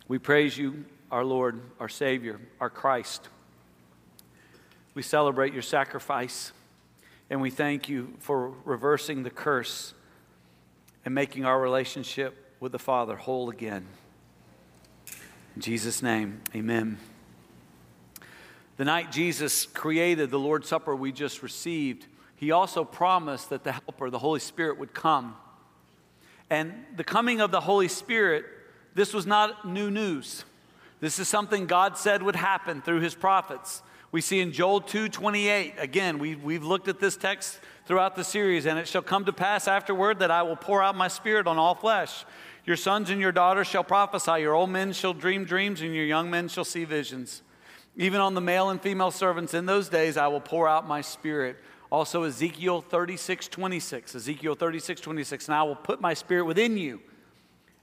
We 0.08 0.18
praise 0.18 0.58
you, 0.58 0.86
our 1.12 1.24
Lord, 1.24 1.62
our 1.80 1.88
Savior, 1.88 2.40
our 2.60 2.72
Christ. 2.72 3.30
We 4.96 5.04
celebrate 5.04 5.54
your 5.54 5.62
sacrifice. 5.62 6.52
And 7.30 7.42
we 7.42 7.52
thank 7.52 7.88
you 7.88 8.14
for 8.20 8.54
reversing 8.66 9.24
the 9.24 9.30
curse 9.30 9.94
and 11.06 11.14
making 11.14 11.46
our 11.46 11.62
relationship 11.62 12.56
with 12.60 12.72
the 12.72 12.80
Father 12.80 13.16
whole 13.16 13.50
again. 13.50 13.86
In 15.56 15.62
Jesus' 15.62 16.02
name, 16.02 16.42
amen. 16.56 16.98
The 18.78 18.86
night 18.86 19.12
Jesus 19.12 19.66
created 19.66 20.32
the 20.32 20.40
Lord's 20.40 20.68
Supper 20.70 20.96
we 20.96 21.12
just 21.12 21.44
received, 21.44 22.08
he 22.36 22.52
also 22.52 22.84
promised 22.84 23.50
that 23.50 23.64
the 23.64 23.74
Helper, 23.74 24.10
the 24.10 24.20
Holy 24.20 24.40
Spirit, 24.40 24.80
would 24.80 24.94
come. 24.94 25.36
And 26.50 26.74
the 26.96 27.04
coming 27.04 27.42
of 27.42 27.52
the 27.52 27.62
Holy 27.62 27.90
Spirit, 27.90 28.46
this 28.96 29.14
was 29.14 29.28
not 29.28 29.68
new 29.68 29.92
news. 29.92 30.46
This 31.00 31.20
is 31.20 31.28
something 31.28 31.68
God 31.68 31.98
said 31.98 32.24
would 32.24 32.36
happen 32.36 32.82
through 32.82 33.02
his 33.02 33.14
prophets. 33.14 33.84
We 34.12 34.22
see 34.22 34.40
in 34.40 34.52
Joel 34.52 34.82
2:28, 34.82 35.80
again, 35.80 36.18
we, 36.18 36.36
we've 36.36 36.64
looked 36.64 36.88
at 36.88 37.00
this 37.00 37.16
text 37.16 37.60
throughout 37.86 38.16
the 38.16 38.24
series, 38.24 38.66
and 38.66 38.80
it 38.80 38.88
shall 38.88 39.04
come 39.04 39.26
to 39.26 39.34
pass 39.34 39.68
afterward 39.68 40.20
that 40.20 40.32
I 40.32 40.42
will 40.42 40.56
pour 40.56 40.82
out 40.82 40.96
my 40.96 41.08
spirit 41.08 41.46
on 41.46 41.58
all 41.58 41.76
flesh. 41.76 42.26
Your 42.66 42.76
sons 42.76 43.12
and 43.12 43.22
your 43.22 43.32
daughters 43.32 43.68
shall 43.68 43.84
prophesy, 43.84 44.42
your 44.42 44.56
old 44.56 44.72
men 44.72 44.94
shall 44.94 45.14
dream 45.14 45.46
dreams, 45.46 45.82
and 45.82 45.94
your 45.94 46.06
young 46.06 46.30
men 46.30 46.48
shall 46.48 46.66
see 46.66 46.86
visions. 46.86 47.44
Even 47.96 48.20
on 48.20 48.34
the 48.34 48.42
male 48.42 48.70
and 48.70 48.82
female 48.82 49.12
servants 49.12 49.54
in 49.54 49.66
those 49.66 49.90
days 49.90 50.18
I 50.18 50.28
will 50.28 50.42
pour 50.42 50.68
out 50.68 50.88
my 50.88 51.02
spirit. 51.02 51.58
Also, 51.92 52.24
Ezekiel 52.24 52.82
36, 52.82 53.48
26. 53.48 54.16
Ezekiel 54.16 54.56
36, 54.56 55.02
26. 55.02 55.48
And 55.48 55.56
I 55.56 55.64
will 55.64 55.76
put 55.76 56.00
my 56.00 56.14
spirit 56.14 56.46
within 56.46 56.78
you. 56.78 57.02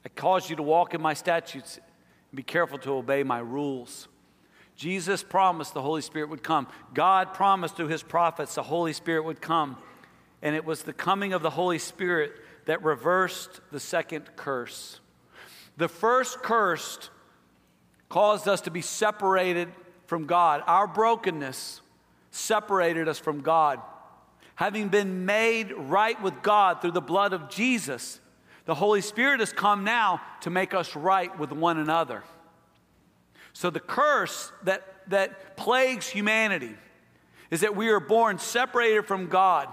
I 0.04 0.08
cause 0.08 0.48
you 0.48 0.56
to 0.56 0.62
walk 0.62 0.94
in 0.94 1.00
my 1.00 1.14
statutes 1.14 1.76
and 1.76 2.36
be 2.36 2.42
careful 2.42 2.78
to 2.78 2.92
obey 2.92 3.24
my 3.24 3.40
rules. 3.40 4.08
Jesus 4.76 5.22
promised 5.22 5.74
the 5.74 5.82
Holy 5.82 6.02
Spirit 6.02 6.28
would 6.28 6.42
come. 6.42 6.68
God 6.92 7.32
promised 7.32 7.76
through 7.76 7.88
his 7.88 8.02
prophets 8.02 8.54
the 8.54 8.62
Holy 8.62 8.92
Spirit 8.92 9.24
would 9.24 9.40
come. 9.40 9.78
And 10.42 10.54
it 10.54 10.64
was 10.64 10.82
the 10.82 10.92
coming 10.92 11.32
of 11.32 11.42
the 11.42 11.50
Holy 11.50 11.78
Spirit 11.78 12.32
that 12.66 12.84
reversed 12.84 13.60
the 13.72 13.80
second 13.80 14.28
curse. 14.36 15.00
The 15.78 15.88
first 15.88 16.42
curse 16.42 17.10
caused 18.08 18.46
us 18.48 18.62
to 18.62 18.70
be 18.70 18.82
separated 18.82 19.68
from 20.06 20.26
God. 20.26 20.62
Our 20.66 20.86
brokenness 20.86 21.80
separated 22.30 23.08
us 23.08 23.18
from 23.18 23.40
God. 23.40 23.80
Having 24.56 24.88
been 24.88 25.24
made 25.26 25.72
right 25.72 26.20
with 26.22 26.42
God 26.42 26.80
through 26.80 26.92
the 26.92 27.00
blood 27.00 27.32
of 27.32 27.48
Jesus, 27.48 28.20
the 28.64 28.74
Holy 28.74 29.00
Spirit 29.00 29.40
has 29.40 29.52
come 29.52 29.84
now 29.84 30.20
to 30.42 30.50
make 30.50 30.74
us 30.74 30.96
right 30.96 31.36
with 31.38 31.52
one 31.52 31.78
another. 31.78 32.22
So 33.57 33.71
the 33.71 33.81
curse 33.81 34.53
that, 34.64 34.83
that 35.09 35.57
plagues 35.57 36.07
humanity 36.07 36.75
is 37.51 37.62
that 37.62 37.75
we 37.75 37.88
are 37.88 38.01
born 38.01 38.38
separated 38.38 39.07
from 39.07 39.29
God, 39.29 39.69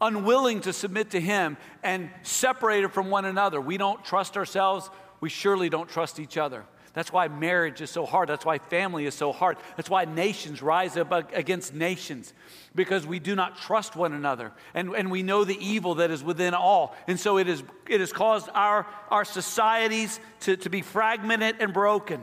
unwilling 0.00 0.62
to 0.62 0.72
submit 0.72 1.10
to 1.10 1.20
Him, 1.20 1.58
and 1.82 2.08
separated 2.22 2.90
from 2.92 3.10
one 3.10 3.26
another. 3.26 3.60
We 3.60 3.76
don't 3.76 4.02
trust 4.02 4.38
ourselves. 4.38 4.88
We 5.20 5.28
surely 5.28 5.68
don't 5.68 5.90
trust 5.90 6.20
each 6.20 6.38
other. 6.38 6.64
That's 6.94 7.12
why 7.12 7.28
marriage 7.28 7.82
is 7.82 7.90
so 7.90 8.06
hard. 8.06 8.30
That's 8.30 8.46
why 8.46 8.56
family 8.56 9.04
is 9.04 9.14
so 9.14 9.30
hard. 9.30 9.58
That's 9.76 9.90
why 9.90 10.06
nations 10.06 10.62
rise 10.62 10.96
up 10.96 11.12
against 11.34 11.74
nations 11.74 12.32
because 12.74 13.06
we 13.06 13.18
do 13.18 13.34
not 13.34 13.58
trust 13.58 13.94
one 13.94 14.14
another 14.14 14.52
and, 14.72 14.94
and 14.94 15.10
we 15.10 15.22
know 15.22 15.44
the 15.44 15.58
evil 15.62 15.96
that 15.96 16.10
is 16.10 16.24
within 16.24 16.54
all. 16.54 16.96
And 17.06 17.20
so 17.20 17.36
it, 17.36 17.46
is, 17.46 17.62
it 17.90 18.00
has 18.00 18.10
caused 18.10 18.48
our, 18.54 18.86
our 19.10 19.26
societies 19.26 20.18
to, 20.40 20.56
to 20.56 20.70
be 20.70 20.80
fragmented 20.80 21.56
and 21.60 21.74
broken. 21.74 22.22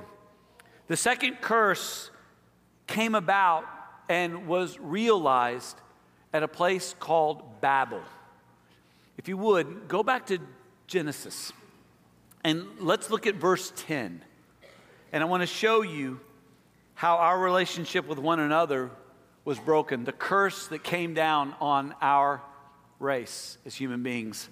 The 0.89 0.97
second 0.97 1.39
curse 1.39 2.09
came 2.87 3.13
about 3.13 3.63
and 4.09 4.47
was 4.47 4.79
realized 4.79 5.77
at 6.33 6.41
a 6.41 6.47
place 6.47 6.95
called 6.99 7.61
Babel. 7.61 8.01
If 9.15 9.27
you 9.27 9.37
would, 9.37 9.87
go 9.87 10.01
back 10.01 10.25
to 10.27 10.39
Genesis 10.87 11.53
and 12.43 12.65
let's 12.79 13.11
look 13.11 13.27
at 13.27 13.35
verse 13.35 13.71
10. 13.75 14.23
And 15.11 15.23
I 15.23 15.27
want 15.27 15.41
to 15.41 15.47
show 15.47 15.83
you 15.83 16.21
how 16.95 17.17
our 17.17 17.39
relationship 17.39 18.07
with 18.07 18.17
one 18.17 18.39
another 18.39 18.89
was 19.45 19.59
broken, 19.59 20.05
the 20.05 20.11
curse 20.11 20.69
that 20.69 20.83
came 20.83 21.13
down 21.13 21.53
on 21.61 21.93
our 22.01 22.41
race 22.97 23.59
as 23.63 23.75
human 23.75 24.01
beings. 24.01 24.49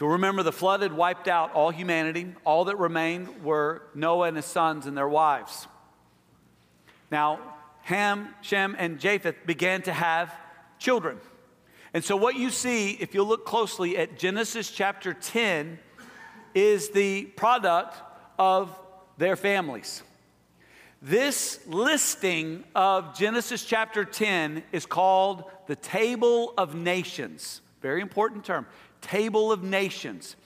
You'll 0.00 0.10
remember, 0.10 0.44
the 0.44 0.52
flood 0.52 0.82
had 0.82 0.92
wiped 0.92 1.26
out 1.26 1.52
all 1.54 1.70
humanity. 1.70 2.32
All 2.44 2.66
that 2.66 2.78
remained 2.78 3.42
were 3.42 3.82
Noah 3.94 4.28
and 4.28 4.36
his 4.36 4.46
sons 4.46 4.86
and 4.86 4.96
their 4.96 5.08
wives. 5.08 5.66
Now, 7.10 7.40
Ham, 7.82 8.34
Shem, 8.42 8.76
and 8.78 9.00
Japheth 9.00 9.44
began 9.44 9.82
to 9.82 9.92
have 9.92 10.32
children. 10.78 11.18
And 11.94 12.04
so, 12.04 12.16
what 12.16 12.36
you 12.36 12.50
see, 12.50 12.92
if 12.92 13.14
you 13.14 13.24
look 13.24 13.44
closely 13.44 13.96
at 13.96 14.18
Genesis 14.18 14.70
chapter 14.70 15.14
10, 15.14 15.78
is 16.54 16.90
the 16.90 17.24
product 17.24 17.96
of 18.38 18.78
their 19.16 19.36
families. 19.36 20.02
This 21.00 21.60
listing 21.66 22.64
of 22.74 23.16
Genesis 23.16 23.64
chapter 23.64 24.04
10 24.04 24.62
is 24.72 24.86
called 24.86 25.44
the 25.66 25.76
Table 25.76 26.52
of 26.58 26.74
Nations. 26.74 27.60
Very 27.80 28.00
important 28.00 28.44
term. 28.44 28.66
Table 29.00 29.52
of 29.52 29.62
Nations. 29.62 30.36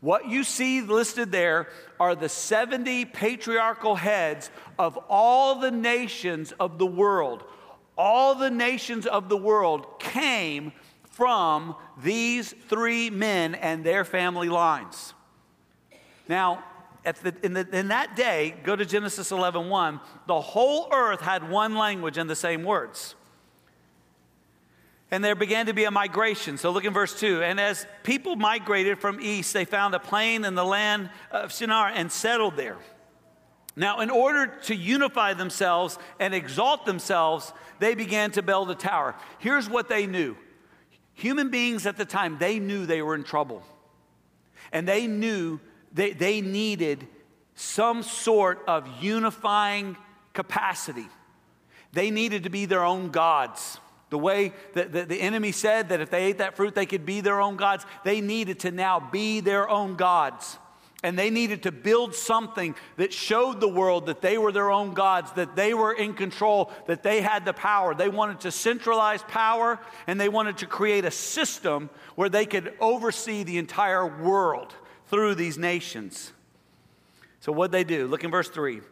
What 0.00 0.28
you 0.28 0.44
see 0.44 0.80
listed 0.80 1.30
there 1.30 1.68
are 1.98 2.14
the 2.14 2.28
70 2.28 3.04
patriarchal 3.06 3.96
heads 3.96 4.50
of 4.78 4.98
all 5.08 5.60
the 5.60 5.70
nations 5.70 6.52
of 6.52 6.78
the 6.78 6.86
world. 6.86 7.44
All 7.98 8.34
the 8.34 8.50
nations 8.50 9.06
of 9.06 9.28
the 9.28 9.36
world 9.36 10.00
came 10.00 10.72
from 11.10 11.76
these 12.02 12.54
three 12.68 13.10
men 13.10 13.54
and 13.54 13.84
their 13.84 14.06
family 14.06 14.48
lines. 14.48 15.12
Now, 16.28 16.64
the, 17.04 17.34
in, 17.42 17.52
the, 17.52 17.68
in, 17.72 17.88
that 17.88 18.16
day, 18.16 18.54
go 18.62 18.76
to 18.76 18.86
Genesis 18.86 19.32
11 19.32 19.68
1, 19.68 20.00
the 20.26 20.40
whole 20.40 20.88
earth 20.92 21.20
had 21.20 21.50
one 21.50 21.74
language 21.76 22.16
and 22.16 22.30
the 22.30 22.36
same 22.36 22.62
words. 22.62 23.16
And 25.10 25.24
there 25.24 25.34
began 25.34 25.66
to 25.66 25.72
be 25.72 25.84
a 25.84 25.90
migration. 25.90 26.56
So 26.56 26.70
look 26.70 26.84
in 26.84 26.92
verse 26.92 27.18
2. 27.18 27.42
And 27.42 27.58
as 27.58 27.86
people 28.04 28.36
migrated 28.36 28.98
from 28.98 29.20
east, 29.20 29.52
they 29.52 29.64
found 29.64 29.94
a 29.94 29.98
plain 29.98 30.44
in 30.44 30.54
the 30.54 30.64
land 30.64 31.10
of 31.32 31.52
Shinar 31.52 31.88
and 31.88 32.12
settled 32.12 32.56
there. 32.56 32.78
Now, 33.76 34.00
in 34.00 34.10
order 34.10 34.46
to 34.64 34.74
unify 34.74 35.34
themselves 35.34 35.98
and 36.18 36.34
exalt 36.34 36.86
themselves, 36.86 37.52
they 37.78 37.94
began 37.94 38.30
to 38.32 38.42
build 38.42 38.70
a 38.70 38.74
tower. 38.74 39.14
Here's 39.38 39.68
what 39.68 39.88
they 39.88 40.06
knew 40.06 40.36
human 41.14 41.50
beings 41.50 41.86
at 41.86 41.96
the 41.96 42.04
time, 42.04 42.38
they 42.38 42.58
knew 42.58 42.86
they 42.86 43.02
were 43.02 43.14
in 43.14 43.24
trouble. 43.24 43.62
And 44.72 44.86
they 44.86 45.06
knew 45.06 45.60
they, 45.92 46.12
they 46.12 46.40
needed 46.40 47.06
some 47.54 48.02
sort 48.02 48.62
of 48.66 48.88
unifying 49.02 49.96
capacity. 50.32 51.06
They 51.92 52.10
needed 52.10 52.44
to 52.44 52.50
be 52.50 52.66
their 52.66 52.84
own 52.84 53.10
gods. 53.10 53.78
The 54.10 54.18
way 54.18 54.52
that 54.74 54.92
the, 54.92 55.16
enemy 55.16 55.52
said 55.52 55.88
that 55.90 56.00
if 56.00 56.10
they 56.10 56.24
ate 56.24 56.38
that 56.38 56.56
fruit, 56.56 56.74
they 56.74 56.86
could 56.86 57.06
be 57.06 57.20
their 57.20 57.40
own 57.40 57.56
gods, 57.56 57.86
they 58.04 58.20
needed 58.20 58.60
to 58.60 58.72
now 58.72 58.98
be 58.98 59.40
their 59.40 59.68
own 59.68 59.94
gods. 59.94 60.58
And 61.02 61.18
they 61.18 61.30
needed 61.30 61.62
to 61.62 61.72
build 61.72 62.14
something 62.14 62.74
that 62.96 63.12
showed 63.12 63.60
the 63.60 63.68
world 63.68 64.06
that 64.06 64.20
they 64.20 64.36
were 64.36 64.52
their 64.52 64.70
own 64.70 64.92
gods, 64.92 65.32
that 65.32 65.56
they 65.56 65.72
were 65.72 65.92
in 65.92 66.12
control, 66.12 66.72
that 66.88 67.02
they 67.02 67.22
had 67.22 67.44
the 67.44 67.54
power. 67.54 67.94
They 67.94 68.08
wanted 68.08 68.40
to 68.40 68.50
centralize 68.50 69.22
power 69.22 69.78
and 70.06 70.20
they 70.20 70.28
wanted 70.28 70.58
to 70.58 70.66
create 70.66 71.06
a 71.06 71.10
system 71.10 71.88
where 72.16 72.28
they 72.28 72.44
could 72.44 72.74
oversee 72.80 73.44
the 73.44 73.56
entire 73.56 74.06
world 74.06 74.74
through 75.06 75.36
these 75.36 75.56
nations. 75.56 76.32
So, 77.38 77.52
what'd 77.52 77.72
they 77.72 77.84
do? 77.84 78.06
Look 78.06 78.24
in 78.24 78.30
verse 78.30 78.50
3 78.50 78.82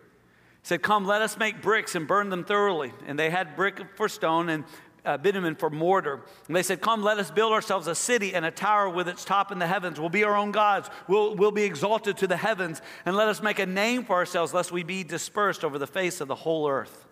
said, 0.69 0.83
Come, 0.83 1.07
let 1.07 1.23
us 1.23 1.39
make 1.39 1.63
bricks 1.63 1.95
and 1.95 2.07
burn 2.07 2.29
them 2.29 2.45
thoroughly. 2.45 2.93
And 3.07 3.19
they 3.19 3.31
had 3.31 3.57
brick 3.57 3.81
for 3.97 4.09
stone 4.09 4.49
and 4.51 4.65
uh, 5.05 5.17
bitumen 5.17 5.55
for 5.55 5.71
mortar. 5.71 6.23
And 6.47 6.57
they 6.57 6.63
said, 6.63 6.81
Come, 6.81 7.03
let 7.03 7.19
us 7.19 7.31
build 7.31 7.53
ourselves 7.53 7.87
a 7.87 7.95
city 7.95 8.35
and 8.35 8.45
a 8.45 8.51
tower 8.51 8.89
with 8.89 9.09
its 9.09 9.25
top 9.25 9.53
in 9.53 9.59
the 9.59 9.67
heavens. 9.67 9.99
We'll 9.99 10.09
be 10.09 10.25
our 10.25 10.37
own 10.37 10.53
gods. 10.53 10.91
We'll, 11.07 11.35
we'll 11.35 11.51
be 11.51 11.65
exalted 11.65 12.17
to 12.19 12.27
the 12.27 12.37
heavens. 12.37 12.83
And 13.07 13.17
let 13.17 13.29
us 13.29 13.43
make 13.43 13.59
a 13.59 13.67
name 13.67 14.05
for 14.05 14.17
ourselves, 14.17 14.53
lest 14.55 14.73
we 14.73 14.83
be 14.83 15.05
dispersed 15.05 15.65
over 15.65 15.79
the 15.79 15.87
face 15.87 16.21
of 16.21 16.29
the 16.29 16.35
whole 16.35 16.69
earth. 16.69 17.07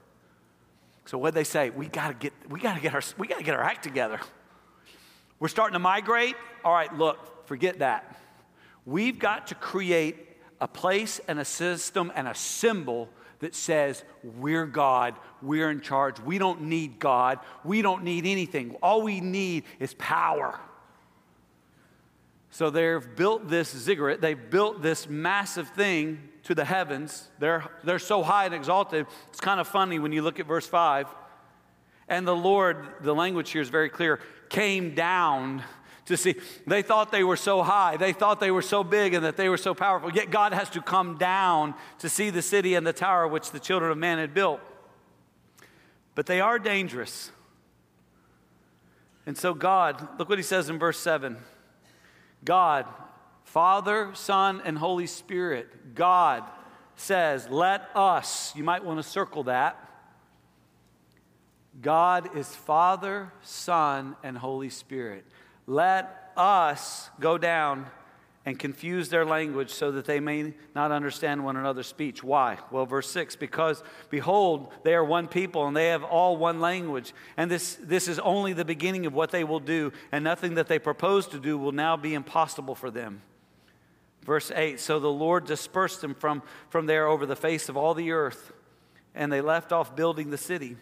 So 1.06 1.18
what 1.18 1.34
they 1.34 1.44
say? 1.44 1.70
We 1.70 1.86
gotta 1.86 2.14
get, 2.14 2.32
we 2.48 2.60
gotta 2.60 2.80
get 2.80 2.94
our, 2.94 3.02
we 3.16 3.28
gotta 3.28 3.44
get 3.44 3.54
our 3.54 3.62
act 3.62 3.84
together. 3.84 4.20
We're 5.38 5.48
starting 5.48 5.74
to 5.74 5.78
migrate. 5.78 6.34
All 6.64 6.72
right, 6.72 6.92
look, 6.96 7.46
forget 7.46 7.78
that. 7.78 8.18
We've 8.84 9.18
got 9.18 9.48
to 9.48 9.54
create 9.54 10.16
a 10.60 10.66
place 10.68 11.20
and 11.28 11.38
a 11.38 11.44
system 11.44 12.12
and 12.14 12.26
a 12.26 12.34
symbol 12.34 13.08
that 13.40 13.54
says, 13.54 14.04
We're 14.22 14.66
God, 14.66 15.14
we're 15.42 15.70
in 15.70 15.80
charge. 15.80 16.20
We 16.20 16.38
don't 16.38 16.62
need 16.62 16.98
God, 16.98 17.38
we 17.64 17.82
don't 17.82 18.04
need 18.04 18.26
anything. 18.26 18.76
All 18.82 19.02
we 19.02 19.20
need 19.20 19.64
is 19.78 19.94
power. 19.94 20.58
So 22.50 22.70
they've 22.70 23.16
built 23.16 23.48
this 23.48 23.68
ziggurat, 23.76 24.20
they've 24.20 24.50
built 24.50 24.80
this 24.80 25.08
massive 25.08 25.68
thing 25.68 26.28
to 26.44 26.54
the 26.54 26.64
heavens. 26.64 27.28
They're, 27.38 27.64
they're 27.84 27.98
so 27.98 28.22
high 28.22 28.46
and 28.46 28.54
exalted. 28.54 29.06
It's 29.28 29.40
kind 29.40 29.60
of 29.60 29.68
funny 29.68 29.98
when 29.98 30.12
you 30.12 30.22
look 30.22 30.40
at 30.40 30.46
verse 30.46 30.66
5. 30.66 31.06
And 32.08 32.26
the 32.26 32.36
Lord, 32.36 32.86
the 33.00 33.14
language 33.14 33.50
here 33.50 33.60
is 33.60 33.68
very 33.68 33.90
clear, 33.90 34.20
came 34.48 34.94
down 34.94 35.64
to 36.06 36.16
see. 36.16 36.36
They 36.66 36.82
thought 36.82 37.12
they 37.12 37.24
were 37.24 37.36
so 37.36 37.62
high, 37.62 37.96
they 37.96 38.12
thought 38.12 38.40
they 38.40 38.50
were 38.50 38.62
so 38.62 38.82
big 38.82 39.14
and 39.14 39.24
that 39.24 39.36
they 39.36 39.48
were 39.48 39.56
so 39.56 39.74
powerful. 39.74 40.10
Yet 40.12 40.30
God 40.30 40.52
has 40.52 40.70
to 40.70 40.82
come 40.82 41.18
down 41.18 41.74
to 41.98 42.08
see 42.08 42.30
the 42.30 42.42
city 42.42 42.74
and 42.74 42.86
the 42.86 42.92
tower 42.92 43.28
which 43.28 43.50
the 43.50 43.60
children 43.60 43.90
of 43.90 43.98
man 43.98 44.18
had 44.18 44.32
built. 44.32 44.60
But 46.14 46.26
they 46.26 46.40
are 46.40 46.58
dangerous. 46.58 47.30
And 49.26 49.36
so, 49.36 49.52
God, 49.52 50.18
look 50.18 50.28
what 50.28 50.38
he 50.38 50.44
says 50.44 50.70
in 50.70 50.78
verse 50.78 50.98
7 50.98 51.36
God, 52.44 52.86
Father, 53.44 54.10
Son, 54.14 54.62
and 54.64 54.78
Holy 54.78 55.06
Spirit, 55.06 55.94
God 55.94 56.44
says, 56.94 57.48
Let 57.50 57.88
us, 57.94 58.54
you 58.54 58.64
might 58.64 58.84
want 58.84 58.98
to 58.98 59.02
circle 59.02 59.44
that. 59.44 59.82
God 61.82 62.34
is 62.36 62.48
Father, 62.54 63.32
Son, 63.42 64.16
and 64.22 64.38
Holy 64.38 64.70
Spirit. 64.70 65.24
Let 65.66 66.32
us 66.36 67.10
go 67.20 67.38
down 67.38 67.86
and 68.46 68.56
confuse 68.56 69.08
their 69.08 69.24
language 69.24 69.70
so 69.70 69.90
that 69.90 70.04
they 70.04 70.20
may 70.20 70.54
not 70.72 70.92
understand 70.92 71.44
one 71.44 71.56
another's 71.56 71.88
speech. 71.88 72.22
Why? 72.22 72.58
Well, 72.70 72.86
verse 72.86 73.10
6 73.10 73.34
because 73.34 73.82
behold, 74.08 74.72
they 74.84 74.94
are 74.94 75.04
one 75.04 75.26
people 75.26 75.66
and 75.66 75.76
they 75.76 75.88
have 75.88 76.04
all 76.04 76.36
one 76.36 76.60
language. 76.60 77.12
And 77.36 77.50
this, 77.50 77.76
this 77.82 78.06
is 78.06 78.20
only 78.20 78.52
the 78.52 78.64
beginning 78.64 79.04
of 79.04 79.14
what 79.14 79.32
they 79.32 79.42
will 79.42 79.58
do, 79.58 79.92
and 80.12 80.22
nothing 80.22 80.54
that 80.54 80.68
they 80.68 80.78
propose 80.78 81.26
to 81.28 81.40
do 81.40 81.58
will 81.58 81.72
now 81.72 81.96
be 81.96 82.14
impossible 82.14 82.76
for 82.76 82.90
them. 82.90 83.20
Verse 84.22 84.52
8 84.54 84.78
So 84.78 85.00
the 85.00 85.08
Lord 85.08 85.44
dispersed 85.44 86.00
them 86.00 86.14
from, 86.14 86.42
from 86.70 86.86
there 86.86 87.08
over 87.08 87.26
the 87.26 87.36
face 87.36 87.68
of 87.68 87.76
all 87.76 87.94
the 87.94 88.12
earth, 88.12 88.52
and 89.12 89.32
they 89.32 89.40
left 89.40 89.72
off 89.72 89.96
building 89.96 90.30
the 90.30 90.38
city. 90.38 90.76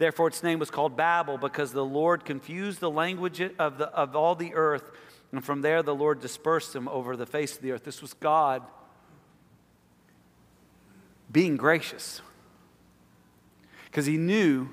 Therefore, 0.00 0.28
its 0.28 0.42
name 0.42 0.58
was 0.58 0.70
called 0.70 0.96
Babel, 0.96 1.36
because 1.36 1.72
the 1.72 1.84
Lord 1.84 2.24
confused 2.24 2.80
the 2.80 2.90
language 2.90 3.38
of, 3.58 3.76
the, 3.76 3.88
of 3.88 4.16
all 4.16 4.34
the 4.34 4.54
earth. 4.54 4.90
And 5.30 5.44
from 5.44 5.60
there, 5.60 5.82
the 5.82 5.94
Lord 5.94 6.22
dispersed 6.22 6.72
them 6.72 6.88
over 6.88 7.18
the 7.18 7.26
face 7.26 7.54
of 7.56 7.60
the 7.60 7.72
earth. 7.72 7.84
This 7.84 8.00
was 8.00 8.14
God 8.14 8.62
being 11.30 11.58
gracious. 11.58 12.22
Because 13.84 14.06
he 14.06 14.16
knew 14.16 14.70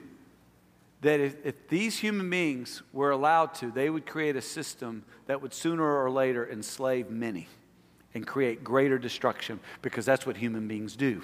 that 1.01 1.19
if, 1.19 1.35
if, 1.45 1.67
these 1.67 1.99
human 1.99 2.29
beings 2.29 2.81
were 2.93 3.11
allowed 3.11 3.53
to, 3.55 3.69
they 3.69 3.89
would 3.89 4.05
create 4.05 4.37
a 4.37 4.41
system 4.41 5.03
that 5.25 5.41
would 5.41 5.53
sooner 5.53 5.83
or 5.83 6.09
later 6.09 6.49
enslave 6.49 7.09
many 7.09 7.49
and 8.13 8.25
create 8.25 8.63
greater 8.63 8.97
destruction 8.97 9.59
because 9.81 10.05
that's 10.05 10.25
what 10.25 10.37
human 10.37 10.69
beings 10.69 10.95
do. 10.95 11.21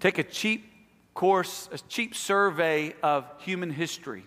Take 0.00 0.16
a 0.16 0.24
cheap 0.24 0.72
course, 1.16 1.68
a 1.72 1.78
cheap 1.78 2.14
survey 2.14 2.94
of 3.02 3.24
human 3.38 3.70
history. 3.70 4.24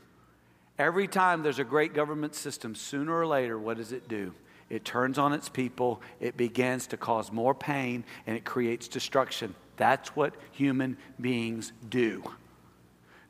Every 0.78 1.08
time 1.08 1.44
there's 1.44 1.60
a 1.60 1.64
great 1.64 1.94
government 1.94 2.36
system, 2.36 2.76
sooner 2.76 3.18
or 3.18 3.26
later, 3.26 3.58
what 3.58 3.78
does 3.78 3.94
it 3.94 4.10
do? 4.10 4.34
It 4.70 4.84
turns 4.84 5.18
on 5.18 5.32
its 5.32 5.48
people, 5.48 6.02
it 6.20 6.36
begins 6.36 6.88
to 6.88 6.98
cause 6.98 7.32
more 7.32 7.56
pain, 7.56 8.04
and 8.28 8.36
it 8.36 8.44
creates 8.44 8.88
destruction. 8.88 9.56
That's 9.78 10.16
what 10.16 10.36
human 10.52 10.98
beings 11.20 11.72
do. 11.90 12.24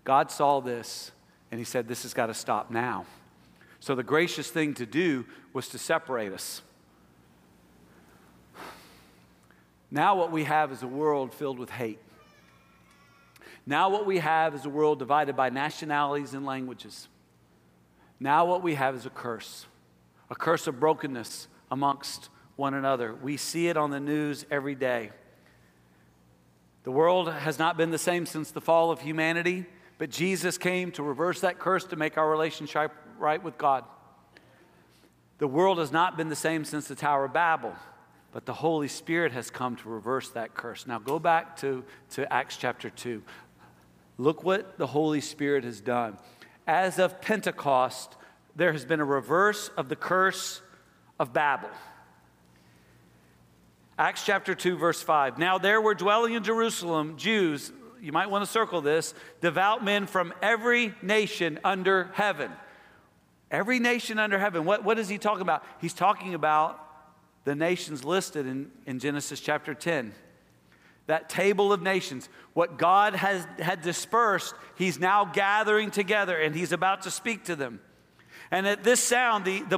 God 0.04 0.32
saw 0.32 0.60
this, 0.60 1.12
and 1.52 1.60
He 1.60 1.66
said, 1.66 1.88
This 1.88 2.04
has 2.04 2.14
got 2.14 2.28
to 2.28 2.34
stop 2.34 2.72
now. 2.72 3.06
So 3.80 3.96
the 3.96 4.04
gracious 4.04 4.50
thing 4.50 4.74
to 4.76 4.86
do 4.86 5.26
was 5.54 5.70
to 5.70 5.78
separate 5.78 6.34
us. 6.34 6.62
Now, 9.92 10.16
what 10.16 10.32
we 10.32 10.44
have 10.44 10.72
is 10.72 10.84
a 10.84 10.88
world 10.88 11.34
filled 11.34 11.58
with 11.58 11.70
hate. 11.70 12.00
Now, 13.70 13.90
what 13.90 14.08
we 14.08 14.18
have 14.18 14.56
is 14.56 14.66
a 14.66 14.70
world 14.70 14.98
divided 14.98 15.36
by 15.36 15.52
nationalities 15.52 16.34
and 16.34 16.44
languages. 16.44 17.08
Now, 18.20 18.44
what 18.46 18.64
we 18.64 18.74
have 18.74 18.96
is 18.96 19.06
a 19.06 19.12
curse, 19.12 19.68
a 20.32 20.34
curse 20.34 20.66
of 20.66 20.80
brokenness 20.80 21.48
amongst 21.70 22.30
one 22.56 22.74
another. 22.74 23.14
We 23.14 23.38
see 23.38 23.68
it 23.68 23.78
on 23.78 23.92
the 23.92 24.00
news 24.00 24.44
every 24.50 24.74
day. 24.74 25.12
The 26.82 26.90
world 26.90 27.32
has 27.32 27.60
not 27.60 27.78
been 27.78 27.92
the 27.92 28.00
same 28.00 28.26
since 28.26 28.50
the 28.50 28.60
fall 28.60 28.90
of 28.90 29.02
humanity, 29.02 29.68
but 30.00 30.10
Jesus 30.10 30.58
came 30.58 30.92
to 30.94 31.04
reverse 31.04 31.42
that 31.42 31.60
curse 31.60 31.84
to 31.86 31.96
make 31.96 32.18
our 32.18 32.28
relationship 32.28 32.92
right 33.20 33.44
with 33.44 33.60
God. 33.60 33.84
The 35.38 35.48
world 35.48 35.78
has 35.78 35.92
not 35.92 36.18
been 36.18 36.30
the 36.30 36.36
same 36.36 36.66
since 36.66 36.88
the 36.88 36.96
Tower 36.96 37.26
of 37.26 37.34
Babel, 37.34 37.76
but 38.32 38.48
the 38.48 38.54
Holy 38.54 38.88
Spirit 38.88 39.32
has 39.32 39.52
come 39.52 39.76
to 39.76 39.90
reverse 39.90 40.30
that 40.30 40.56
curse. 40.56 40.88
Now 40.88 40.98
go 40.98 41.20
back 41.20 41.56
to, 41.58 41.84
to 42.12 42.34
Acts 42.34 42.58
chapter 42.58 42.90
2. 42.90 43.22
Look 44.20 44.44
what 44.44 44.78
the 44.78 44.86
Holy 44.86 45.22
Spirit 45.22 45.64
has 45.64 45.80
done. 45.80 46.18
As 46.68 47.00
of 47.00 47.22
Pentecost, 47.22 48.18
there 48.54 48.74
has 48.74 48.84
been 48.84 49.00
a 49.00 49.06
reverse 49.06 49.70
of 49.78 49.88
the 49.88 49.96
curse 49.96 50.62
of 51.18 51.32
Babel. 51.32 51.70
Acts 53.98 54.26
chapter 54.26 54.54
2, 54.54 54.76
verse 54.76 55.02
5. 55.02 55.38
Now 55.38 55.58
there 55.58 55.80
were 55.80 55.96
dwelling 55.96 56.34
in 56.34 56.44
Jerusalem 56.44 57.16
Jews, 57.16 57.72
you 58.02 58.12
might 58.12 58.30
want 58.30 58.44
to 58.44 58.52
circle 58.52 58.82
this, 58.82 59.14
devout 59.40 59.86
men 59.86 60.06
from 60.06 60.34
every 60.42 60.94
nation 61.02 61.58
under 61.64 62.12
heaven. 62.14 62.52
Every 63.50 63.80
nation 63.80 64.20
under 64.20 64.38
heaven. 64.38 64.66
What, 64.66 64.84
what 64.84 65.00
is 65.00 65.08
he 65.08 65.18
talking 65.18 65.42
about? 65.42 65.64
He's 65.80 65.94
talking 65.94 66.34
about 66.34 66.86
the 67.46 67.56
nations 67.56 68.04
listed 68.04 68.46
in, 68.46 68.70
in 68.86 69.00
Genesis 69.00 69.40
chapter 69.40 69.74
10 69.74 70.14
that 71.10 71.28
table 71.28 71.74
of 71.74 71.82
nations. 71.82 72.30
What 72.54 72.78
God 72.78 73.14
has 73.16 73.46
had 73.60 73.82
dispersed, 73.82 74.54
He's 74.76 75.00
now 75.00 75.26
gathering 75.26 75.92
together 75.92 76.38
and 76.38 76.56
He's 76.56 76.72
about 76.72 77.02
to 77.04 77.12
speak 77.12 77.46
to 77.46 77.56
them. 77.56 77.82
And 78.52 78.66
at 78.68 78.84
this 78.84 79.00
sound, 79.00 79.46
the, 79.46 79.62
the 79.62 79.78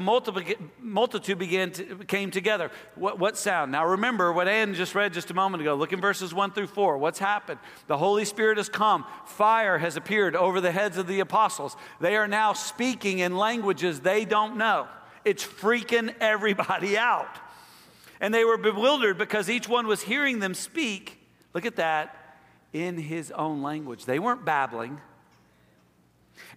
multitude 0.80 1.38
began 1.38 1.72
to, 1.72 1.96
came 2.06 2.32
together. 2.32 2.72
What, 2.96 3.20
what 3.20 3.38
sound? 3.38 3.72
Now 3.72 3.86
remember 3.86 4.32
what 4.32 4.48
Ann 4.48 4.74
just 4.76 4.96
read 4.96 5.14
just 5.14 5.30
a 5.30 5.34
moment 5.34 5.62
ago. 5.62 5.76
Look 5.76 5.92
in 5.92 6.00
verses 6.00 6.34
1 6.34 6.52
through 6.52 6.68
4. 6.68 6.98
What's 6.98 7.20
happened? 7.20 7.60
The 7.88 7.98
Holy 7.98 8.24
Spirit 8.24 8.58
has 8.58 8.70
come. 8.70 9.06
Fire 9.26 9.78
has 9.78 9.98
appeared 9.98 10.38
over 10.38 10.62
the 10.62 10.72
heads 10.72 10.98
of 10.98 11.08
the 11.08 11.20
apostles. 11.20 11.76
They 12.00 12.16
are 12.16 12.30
now 12.30 12.54
speaking 12.54 13.20
in 13.20 13.36
languages 13.36 14.00
they 14.00 14.24
don't 14.24 14.56
know. 14.56 14.88
It's 15.26 15.46
freaking 15.46 16.16
everybody 16.22 16.98
out. 16.98 17.40
And 18.22 18.34
they 18.34 18.46
were 18.46 18.58
bewildered 18.58 19.18
because 19.18 19.50
each 19.50 19.68
one 19.68 19.88
was 19.88 20.02
hearing 20.02 20.40
them 20.40 20.54
speak 20.54 21.21
Look 21.54 21.66
at 21.66 21.76
that 21.78 22.38
in 22.74 22.98
his 22.98 23.32
own 23.32 23.62
language. 23.62 24.06
They 24.06 24.20
weren't 24.20 24.46
babbling. 24.46 25.02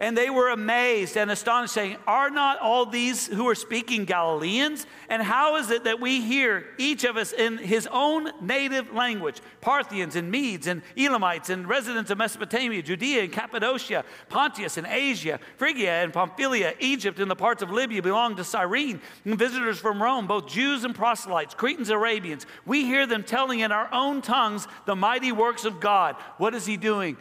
And 0.01 0.19
they 0.19 0.29
were 0.29 0.51
amazed 0.51 1.17
and 1.17 1.31
astonished, 1.31 1.73
saying, 1.73 1.97
Are 2.07 2.29
not 2.29 2.59
all 2.59 2.85
these 2.85 3.29
who 3.29 3.49
are 3.49 3.55
speaking 3.55 4.05
Galileans? 4.05 4.87
And 5.09 5.23
how 5.23 5.57
is 5.57 5.71
it 5.71 5.85
that 5.85 6.01
we 6.01 6.21
hear 6.21 6.67
each 6.79 7.05
of 7.05 7.17
us 7.17 7.33
in 7.33 7.59
his 7.59 7.87
own 7.91 8.31
native 8.41 8.93
language? 8.93 9.41
Parthians 9.61 10.17
and 10.17 10.31
Medes 10.31 10.67
and 10.67 10.83
Elamites 10.97 11.49
and 11.49 11.69
residents 11.69 12.11
of 12.11 12.19
Mesopotamia, 12.19 12.83
Judea 12.83 13.23
and 13.23 13.33
Cappadocia, 13.33 14.05
Pontus 14.29 14.77
and 14.77 14.87
Asia, 14.87 15.39
Phrygia 15.59 16.03
and 16.03 16.13
Pamphylia, 16.13 16.75
Egypt 16.81 17.21
and 17.21 17.31
the 17.31 17.37
parts 17.37 17.63
of 17.63 17.71
Libya 17.71 18.03
belong 18.03 18.35
to 18.37 18.45
Cyrene, 18.45 19.01
and 19.25 19.39
visitors 19.39 19.79
from 19.79 20.03
Rome, 20.03 20.27
both 20.27 20.49
Jews 20.49 20.85
and 20.85 20.95
proselytes, 20.95 21.55
Cretans 21.55 21.91
Arabians. 21.91 22.47
We 22.67 22.85
hear 22.85 23.07
them 23.07 23.23
telling 23.23 23.61
in 23.61 23.71
our 23.71 23.89
own 23.93 24.23
tongues 24.23 24.67
the 24.87 24.97
mighty 24.97 25.31
works 25.31 25.65
of 25.65 25.79
God. 25.79 26.17
What 26.39 26.55
is 26.55 26.67
he 26.67 26.77
doing? 26.77 27.17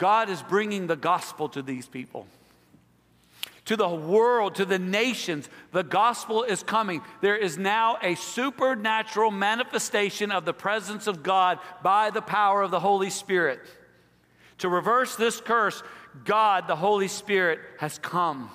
God 0.00 0.30
is 0.30 0.42
bringing 0.42 0.86
the 0.86 0.96
gospel 0.96 1.50
to 1.50 1.60
these 1.60 1.86
people. 1.86 2.26
To 3.66 3.76
the 3.76 3.88
world, 3.88 4.54
to 4.54 4.64
the 4.64 4.78
nations, 4.78 5.48
the 5.72 5.84
gospel 5.84 6.42
is 6.42 6.62
coming. 6.62 7.02
There 7.20 7.36
is 7.36 7.58
now 7.58 7.98
a 8.02 8.14
supernatural 8.14 9.30
manifestation 9.30 10.32
of 10.32 10.46
the 10.46 10.54
presence 10.54 11.06
of 11.06 11.22
God 11.22 11.58
by 11.82 12.08
the 12.08 12.22
power 12.22 12.62
of 12.62 12.70
the 12.70 12.80
Holy 12.80 13.10
Spirit. 13.10 13.60
To 14.58 14.70
reverse 14.70 15.16
this 15.16 15.38
curse, 15.38 15.82
God, 16.24 16.66
the 16.66 16.76
Holy 16.76 17.08
Spirit, 17.08 17.60
has 17.78 17.98
come. 17.98 18.50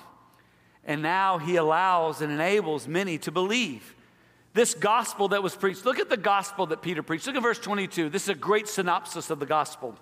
And 0.84 1.00
now 1.00 1.38
he 1.38 1.54
allows 1.54 2.22
and 2.22 2.32
enables 2.32 2.88
many 2.88 3.18
to 3.18 3.30
believe. 3.30 3.94
This 4.52 4.74
gospel 4.74 5.28
that 5.28 5.44
was 5.44 5.54
preached, 5.54 5.84
look 5.84 6.00
at 6.00 6.10
the 6.10 6.16
gospel 6.16 6.66
that 6.66 6.82
Peter 6.82 7.04
preached. 7.04 7.28
Look 7.28 7.36
at 7.36 7.42
verse 7.42 7.60
22. 7.60 8.10
This 8.10 8.24
is 8.24 8.30
a 8.30 8.34
great 8.34 8.66
synopsis 8.66 9.30
of 9.30 9.38
the 9.38 9.46
gospel. 9.46 9.96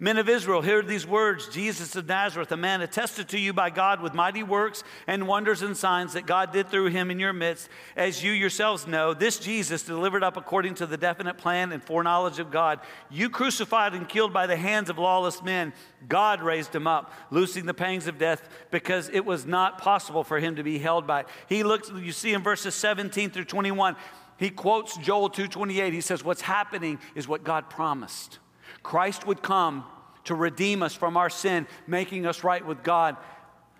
Men 0.00 0.16
of 0.16 0.28
Israel, 0.28 0.62
hear 0.62 0.80
these 0.80 1.04
words 1.04 1.48
Jesus 1.48 1.96
of 1.96 2.06
Nazareth, 2.06 2.52
a 2.52 2.56
man 2.56 2.82
attested 2.82 3.28
to 3.30 3.38
you 3.38 3.52
by 3.52 3.68
God 3.68 4.00
with 4.00 4.14
mighty 4.14 4.44
works 4.44 4.84
and 5.08 5.26
wonders 5.26 5.62
and 5.62 5.76
signs 5.76 6.12
that 6.12 6.24
God 6.24 6.52
did 6.52 6.68
through 6.68 6.86
him 6.90 7.10
in 7.10 7.18
your 7.18 7.32
midst. 7.32 7.68
As 7.96 8.22
you 8.22 8.30
yourselves 8.30 8.86
know, 8.86 9.12
this 9.12 9.40
Jesus, 9.40 9.82
delivered 9.82 10.22
up 10.22 10.36
according 10.36 10.76
to 10.76 10.86
the 10.86 10.96
definite 10.96 11.36
plan 11.36 11.72
and 11.72 11.82
foreknowledge 11.82 12.38
of 12.38 12.52
God, 12.52 12.78
you 13.10 13.28
crucified 13.28 13.92
and 13.92 14.08
killed 14.08 14.32
by 14.32 14.46
the 14.46 14.56
hands 14.56 14.88
of 14.88 14.98
lawless 14.98 15.42
men. 15.42 15.72
God 16.08 16.42
raised 16.42 16.72
him 16.72 16.86
up, 16.86 17.12
loosing 17.32 17.66
the 17.66 17.74
pangs 17.74 18.06
of 18.06 18.18
death 18.18 18.48
because 18.70 19.08
it 19.08 19.24
was 19.24 19.46
not 19.46 19.78
possible 19.78 20.22
for 20.22 20.38
him 20.38 20.54
to 20.54 20.62
be 20.62 20.78
held 20.78 21.08
by. 21.08 21.20
it. 21.20 21.26
He 21.48 21.64
looks, 21.64 21.90
you 21.90 22.12
see 22.12 22.34
in 22.34 22.44
verses 22.44 22.76
17 22.76 23.30
through 23.30 23.46
21, 23.46 23.96
he 24.36 24.50
quotes 24.50 24.96
Joel 24.98 25.28
2:28. 25.28 25.92
He 25.92 26.00
says, 26.00 26.22
What's 26.22 26.42
happening 26.42 27.00
is 27.16 27.26
what 27.26 27.42
God 27.42 27.68
promised. 27.68 28.38
Christ 28.82 29.26
would 29.26 29.42
come 29.42 29.84
to 30.24 30.34
redeem 30.34 30.82
us 30.82 30.94
from 30.94 31.16
our 31.16 31.30
sin, 31.30 31.66
making 31.86 32.26
us 32.26 32.44
right 32.44 32.64
with 32.64 32.82
God. 32.82 33.16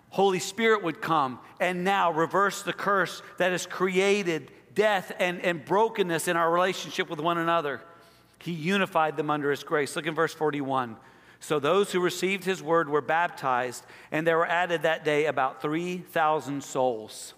Holy 0.09 0.39
Spirit 0.39 0.83
would 0.83 1.01
come 1.01 1.39
and 1.59 1.83
now 1.83 2.11
reverse 2.11 2.63
the 2.63 2.73
curse 2.73 3.21
that 3.37 3.51
has 3.51 3.65
created 3.65 4.51
death 4.73 5.11
and, 5.19 5.41
and 5.41 5.63
brokenness 5.63 6.27
in 6.27 6.37
our 6.37 6.51
relationship 6.51 7.09
with 7.09 7.19
one 7.19 7.37
another. 7.37 7.81
He 8.39 8.51
unified 8.51 9.17
them 9.17 9.29
under 9.29 9.51
His 9.51 9.63
grace. 9.63 9.95
Look 9.95 10.07
in 10.07 10.15
verse 10.15 10.33
41. 10.33 10.95
So 11.39 11.59
those 11.59 11.91
who 11.91 11.99
received 11.99 12.43
His 12.43 12.63
word 12.63 12.89
were 12.89 13.01
baptized, 13.01 13.85
and 14.11 14.25
there 14.25 14.37
were 14.37 14.47
added 14.47 14.81
that 14.83 15.05
day 15.05 15.25
about 15.25 15.61
3,000 15.61 16.63
souls. 16.63 17.33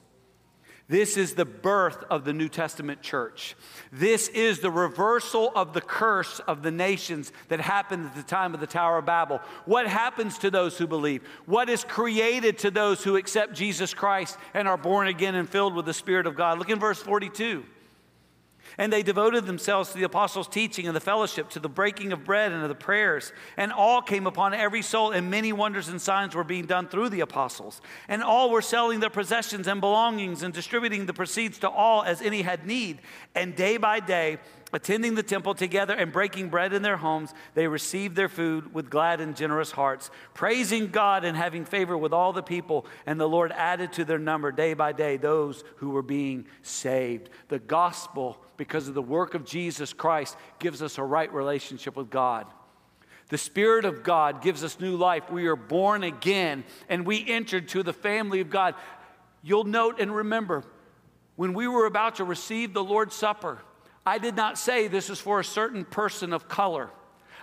This 0.92 1.16
is 1.16 1.36
the 1.36 1.46
birth 1.46 2.04
of 2.10 2.26
the 2.26 2.34
New 2.34 2.50
Testament 2.50 3.02
church. 3.02 3.56
This 3.94 4.28
is 4.28 4.60
the 4.60 4.70
reversal 4.70 5.50
of 5.56 5.72
the 5.72 5.80
curse 5.80 6.42
of 6.42 6.64
the 6.64 6.70
nations 6.70 7.32
that 7.48 7.62
happened 7.62 8.08
at 8.08 8.16
the 8.16 8.24
time 8.24 8.54
of 8.54 8.60
the 8.60 8.68
Tower 8.68 8.98
of 8.98 9.06
Babel. 9.06 9.40
What 9.64 9.88
happens 9.88 10.38
to 10.40 10.52
those 10.52 10.78
who 10.78 10.88
believe? 10.88 11.26
What 11.46 11.70
is 11.70 11.86
created 11.86 12.58
to 12.58 12.72
those 12.72 13.06
who 13.06 13.16
accept 13.16 13.54
Jesus 13.54 13.94
Christ 13.94 14.38
and 14.54 14.68
are 14.68 14.76
born 14.76 15.08
again 15.08 15.36
and 15.36 15.48
filled 15.48 15.76
with 15.76 15.86
the 15.86 15.94
Spirit 15.94 16.28
of 16.28 16.36
God? 16.36 16.60
Look 16.60 16.70
in 16.70 16.78
verse 16.78 17.02
42. 17.02 17.64
And 18.78 18.92
they 18.92 19.04
devoted 19.04 19.46
themselves 19.46 19.90
to 19.90 19.98
the 19.98 20.04
apostles' 20.04 20.48
teaching 20.48 20.88
and 20.88 20.96
the 20.96 21.02
fellowship, 21.02 21.50
to 21.52 21.60
the 21.60 21.70
breaking 21.70 22.12
of 22.14 22.24
bread 22.24 22.52
and 22.52 22.62
to 22.62 22.68
the 22.68 22.76
prayers. 22.76 23.34
And 23.58 23.72
all 23.72 24.02
came 24.02 24.28
upon 24.28 24.54
every 24.54 24.82
soul, 24.82 25.12
and 25.12 25.30
many 25.30 25.54
wonders 25.54 25.88
and 25.88 26.02
signs 26.02 26.36
were 26.36 26.44
being 26.44 26.66
done 26.66 26.88
through 26.88 27.10
the 27.10 27.22
apostles. 27.22 27.82
And 28.08 28.24
all 28.24 28.50
were 28.50 28.62
selling 28.62 29.00
their 29.00 29.10
possessions 29.10 29.68
and 29.68 29.82
belongings 29.82 30.44
and 30.44 30.54
distributing 30.54 31.06
the 31.06 31.14
proceeds 31.14 31.60
to 31.60 31.70
all 31.70 32.04
as 32.04 32.22
any 32.22 32.42
had 32.42 32.66
need. 32.66 33.00
And 33.36 33.56
day 33.56 33.78
by 33.78 34.00
day, 34.00 34.40
attending 34.74 35.16
the 35.16 35.24
temple 35.24 35.54
together 35.54 35.94
and 35.94 36.12
breaking 36.12 36.50
bread 36.50 36.74
in 36.74 36.82
their 36.82 36.98
homes, 36.98 37.34
they 37.54 37.68
received 37.68 38.16
their 38.16 38.30
food 38.30 38.74
with 38.74 38.90
glad 38.90 39.22
and 39.22 39.36
generous 39.36 39.72
hearts, 39.72 40.10
praising 40.34 40.88
God 40.88 41.24
and 41.26 41.36
having 41.36 41.66
favor 41.66 41.98
with 41.98 42.14
all 42.14 42.34
the 42.34 42.44
people. 42.44 42.86
And 43.06 43.20
the 43.20 43.30
Lord 43.30 43.52
added 43.52 43.94
to 43.94 44.06
their 44.06 44.20
number 44.20 44.52
day 44.52 44.74
by 44.74 44.92
day 44.92 45.18
those 45.18 45.64
who 45.78 45.90
were 45.90 46.02
being 46.02 46.46
saved. 46.62 47.30
The 47.50 47.60
gospel, 47.60 48.38
because 48.58 48.88
of 48.88 48.94
the 48.94 49.02
work 49.02 49.34
of 49.34 49.46
Jesus 49.46 49.94
Christ, 49.94 50.38
gives 50.60 50.82
us 50.82 50.98
a 50.98 51.04
right 51.04 51.32
relationship 51.34 51.96
with 51.96 52.10
God. 52.10 52.48
The 53.30 53.38
Spirit 53.38 53.86
of 53.86 54.04
God 54.04 54.42
gives 54.42 54.62
us 54.62 54.80
new 54.80 54.98
life. 54.98 55.32
We 55.32 55.48
are 55.48 55.56
born 55.56 56.04
again 56.04 56.66
and 56.90 57.06
we 57.06 57.26
entered 57.26 57.70
to 57.70 57.82
the 57.82 57.94
family 57.94 58.42
of 58.42 58.50
God. 58.50 58.76
You'll 59.42 59.64
note 59.64 60.02
and 60.02 60.14
remember 60.14 60.66
when 61.38 61.54
we 61.54 61.66
were 61.66 61.86
about 61.86 62.16
to 62.16 62.26
receive 62.26 62.74
the 62.74 62.84
Lord's 62.84 63.16
Supper, 63.16 63.60
I 64.06 64.18
did 64.18 64.36
not 64.36 64.58
say 64.58 64.88
this 64.88 65.10
is 65.10 65.20
for 65.20 65.40
a 65.40 65.44
certain 65.44 65.86
person 65.86 66.34
of 66.34 66.48
color. 66.48 66.90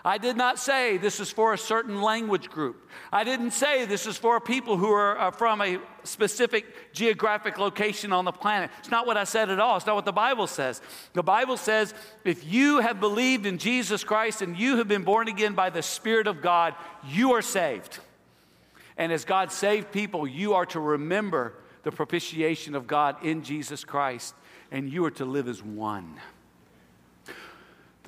I 0.04 0.18
did 0.18 0.36
not 0.36 0.59
say 0.59 0.96
this 0.96 1.20
is 1.20 1.30
for 1.30 1.52
a 1.52 1.59
certain 1.59 2.00
language 2.00 2.48
group. 2.48 2.88
I 3.12 3.24
didn't 3.24 3.50
say 3.50 3.84
this 3.84 4.06
is 4.06 4.16
for 4.16 4.40
people 4.40 4.76
who 4.76 4.90
are 4.90 5.18
uh, 5.18 5.30
from 5.30 5.61
a 5.61 5.80
specific 6.04 6.92
geographic 6.92 7.59
location 7.59 8.12
on 8.12 8.24
the 8.24 8.32
planet. 8.32 8.70
It's 8.78 8.90
not 8.90 9.06
what 9.06 9.16
I 9.16 9.24
said 9.24 9.50
at 9.50 9.61
all. 9.61 9.76
It's 9.76 9.86
not 9.86 9.96
what 9.96 10.04
the 10.04 10.12
Bible 10.12 10.46
says. 10.46 10.80
The 11.14 11.22
Bible 11.22 11.56
says 11.56 11.94
if 12.24 12.44
you 12.50 12.78
have 12.78 13.00
believed 13.00 13.44
in 13.44 13.59
Jesus 13.59 14.04
Christ 14.04 14.40
and 14.40 14.56
you 14.56 14.76
have 14.76 14.88
been 14.88 15.04
born 15.04 15.28
again 15.28 15.54
by 15.54 15.70
the 15.70 15.82
Spirit 15.82 16.26
of 16.26 16.40
God, 16.40 16.74
you 17.09 17.32
are 17.32 17.42
saved. 17.42 17.98
And 18.96 19.12
as 19.12 19.24
God 19.24 19.52
saved 19.52 19.92
people, 19.92 20.26
you 20.26 20.54
are 20.54 20.66
to 20.66 20.80
remember 20.80 21.54
the 21.82 21.92
propitiation 21.92 22.74
of 22.74 22.86
God 22.86 23.16
in 23.24 23.42
Jesus 23.42 23.84
Christ, 23.84 24.34
and 24.70 24.90
you 24.92 25.04
are 25.04 25.11
to 25.12 25.24
live 25.24 25.48
as 25.48 25.62
one. 25.62 26.18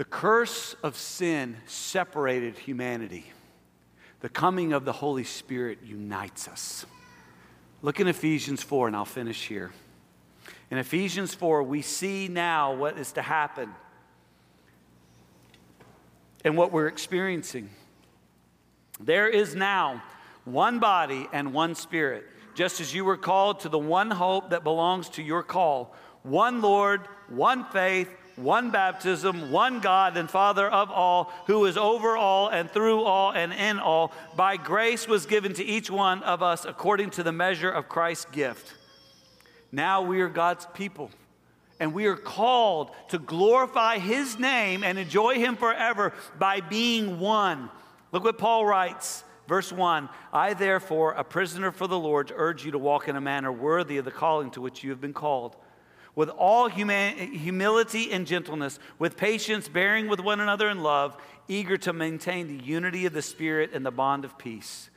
The 0.00 0.06
curse 0.06 0.76
of 0.82 0.96
sin 0.96 1.58
separated 1.66 2.56
humanity. 2.56 3.26
The 4.20 4.30
coming 4.30 4.72
of 4.72 4.86
the 4.86 4.94
Holy 4.94 5.24
Spirit 5.24 5.80
unites 5.84 6.48
us. 6.48 6.86
Look 7.82 8.00
in 8.00 8.08
Ephesians 8.08 8.62
4, 8.62 8.86
and 8.86 8.96
I'll 8.96 9.04
finish 9.04 9.46
here. 9.46 9.72
In 10.70 10.78
Ephesians 10.78 11.34
4, 11.34 11.62
we 11.64 11.82
see 11.82 12.28
now 12.28 12.72
what 12.72 12.96
is 12.96 13.12
to 13.12 13.20
happen 13.20 13.74
and 16.46 16.56
what 16.56 16.72
we're 16.72 16.88
experiencing. 16.88 17.68
There 19.00 19.28
is 19.28 19.54
now 19.54 20.02
one 20.46 20.78
body 20.78 21.28
and 21.30 21.52
one 21.52 21.74
spirit, 21.74 22.24
just 22.54 22.80
as 22.80 22.94
you 22.94 23.04
were 23.04 23.18
called 23.18 23.60
to 23.60 23.68
the 23.68 23.78
one 23.78 24.10
hope 24.10 24.48
that 24.48 24.64
belongs 24.64 25.10
to 25.10 25.22
your 25.22 25.42
call 25.42 25.94
one 26.22 26.62
Lord, 26.62 27.02
one 27.28 27.64
faith, 27.66 28.08
one 28.36 28.70
baptism, 28.70 29.50
one 29.50 29.80
God 29.80 30.16
and 30.16 30.30
Father 30.30 30.68
of 30.68 30.90
all, 30.90 31.32
who 31.46 31.66
is 31.66 31.76
over 31.76 32.16
all 32.16 32.48
and 32.48 32.70
through 32.70 33.02
all 33.02 33.32
and 33.32 33.52
in 33.52 33.78
all. 33.78 34.12
By 34.36 34.56
grace 34.56 35.06
was 35.06 35.26
given 35.26 35.52
to 35.54 35.64
each 35.64 35.90
one 35.90 36.22
of 36.22 36.42
us 36.42 36.64
according 36.64 37.10
to 37.10 37.22
the 37.22 37.32
measure 37.32 37.70
of 37.70 37.88
Christ's 37.88 38.26
gift. 38.26 38.74
Now 39.72 40.02
we 40.02 40.20
are 40.20 40.28
God's 40.28 40.66
people, 40.74 41.10
and 41.78 41.92
we 41.92 42.06
are 42.06 42.16
called 42.16 42.90
to 43.08 43.18
glorify 43.18 43.98
His 43.98 44.38
name 44.38 44.82
and 44.82 44.98
enjoy 44.98 45.34
Him 45.36 45.56
forever 45.56 46.12
by 46.38 46.60
being 46.60 47.20
one. 47.20 47.70
Look 48.12 48.24
what 48.24 48.38
Paul 48.38 48.66
writes. 48.66 49.24
Verse 49.46 49.72
1 49.72 50.08
I, 50.32 50.54
therefore, 50.54 51.12
a 51.12 51.24
prisoner 51.24 51.72
for 51.72 51.86
the 51.86 51.98
Lord, 51.98 52.32
urge 52.34 52.64
you 52.64 52.70
to 52.70 52.78
walk 52.78 53.08
in 53.08 53.16
a 53.16 53.20
manner 53.20 53.52
worthy 53.52 53.98
of 53.98 54.04
the 54.04 54.10
calling 54.10 54.50
to 54.52 54.60
which 54.60 54.84
you 54.84 54.90
have 54.90 55.00
been 55.00 55.12
called 55.12 55.56
with 56.20 56.28
all 56.28 56.68
humility 56.68 58.12
and 58.12 58.26
gentleness, 58.26 58.78
with 58.98 59.16
patience, 59.16 59.70
bearing 59.70 60.06
with 60.06 60.20
one 60.20 60.38
another 60.38 60.68
in 60.68 60.82
love, 60.82 61.16
eager 61.48 61.78
to 61.78 61.94
maintain 61.94 62.46
the 62.46 62.62
unity 62.62 63.06
of 63.06 63.14
the 63.14 63.22
Spirit 63.22 63.70
and 63.72 63.86
the 63.86 63.90
bond 63.90 64.26
of 64.26 64.36
peace. 64.36 64.90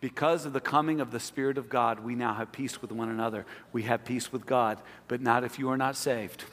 Because 0.00 0.46
of 0.46 0.54
the 0.54 0.62
coming 0.62 1.02
of 1.02 1.10
the 1.10 1.20
Spirit 1.20 1.58
of 1.58 1.68
God, 1.68 2.00
we 2.00 2.14
now 2.14 2.32
have 2.32 2.50
peace 2.50 2.80
with 2.80 2.92
one 2.92 3.10
another. 3.10 3.44
We 3.74 3.82
have 3.82 4.06
peace 4.06 4.32
with 4.32 4.46
God, 4.46 4.80
but 5.06 5.20
not 5.20 5.44
if 5.44 5.58
you 5.58 5.68
are 5.68 5.76
not 5.76 5.96
saved. 5.96 6.44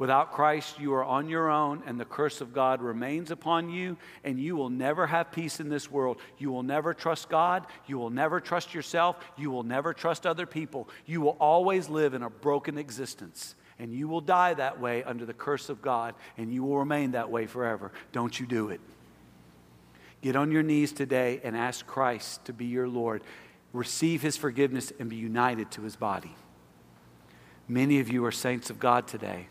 Without 0.00 0.32
Christ, 0.32 0.80
you 0.80 0.94
are 0.94 1.04
on 1.04 1.28
your 1.28 1.50
own, 1.50 1.82
and 1.84 2.00
the 2.00 2.06
curse 2.06 2.40
of 2.40 2.54
God 2.54 2.80
remains 2.80 3.30
upon 3.30 3.68
you, 3.68 3.98
and 4.24 4.40
you 4.40 4.56
will 4.56 4.70
never 4.70 5.06
have 5.06 5.30
peace 5.30 5.60
in 5.60 5.68
this 5.68 5.90
world. 5.90 6.16
You 6.38 6.50
will 6.50 6.62
never 6.62 6.94
trust 6.94 7.28
God. 7.28 7.66
You 7.86 7.98
will 7.98 8.08
never 8.08 8.40
trust 8.40 8.72
yourself. 8.72 9.22
You 9.36 9.50
will 9.50 9.62
never 9.62 9.92
trust 9.92 10.26
other 10.26 10.46
people. 10.46 10.88
You 11.04 11.20
will 11.20 11.36
always 11.38 11.90
live 11.90 12.14
in 12.14 12.22
a 12.22 12.30
broken 12.30 12.78
existence, 12.78 13.54
and 13.78 13.92
you 13.92 14.08
will 14.08 14.22
die 14.22 14.54
that 14.54 14.80
way 14.80 15.04
under 15.04 15.26
the 15.26 15.34
curse 15.34 15.68
of 15.68 15.82
God, 15.82 16.14
and 16.38 16.50
you 16.50 16.64
will 16.64 16.78
remain 16.78 17.10
that 17.10 17.30
way 17.30 17.46
forever. 17.46 17.92
Don't 18.10 18.40
you 18.40 18.46
do 18.46 18.70
it. 18.70 18.80
Get 20.22 20.34
on 20.34 20.50
your 20.50 20.62
knees 20.62 20.92
today 20.92 21.42
and 21.44 21.54
ask 21.54 21.86
Christ 21.86 22.46
to 22.46 22.54
be 22.54 22.64
your 22.64 22.88
Lord. 22.88 23.22
Receive 23.74 24.22
his 24.22 24.38
forgiveness 24.38 24.94
and 24.98 25.10
be 25.10 25.16
united 25.16 25.70
to 25.72 25.82
his 25.82 25.96
body. 25.96 26.34
Many 27.68 28.00
of 28.00 28.10
you 28.10 28.24
are 28.24 28.32
saints 28.32 28.70
of 28.70 28.80
God 28.80 29.06
today. 29.06 29.48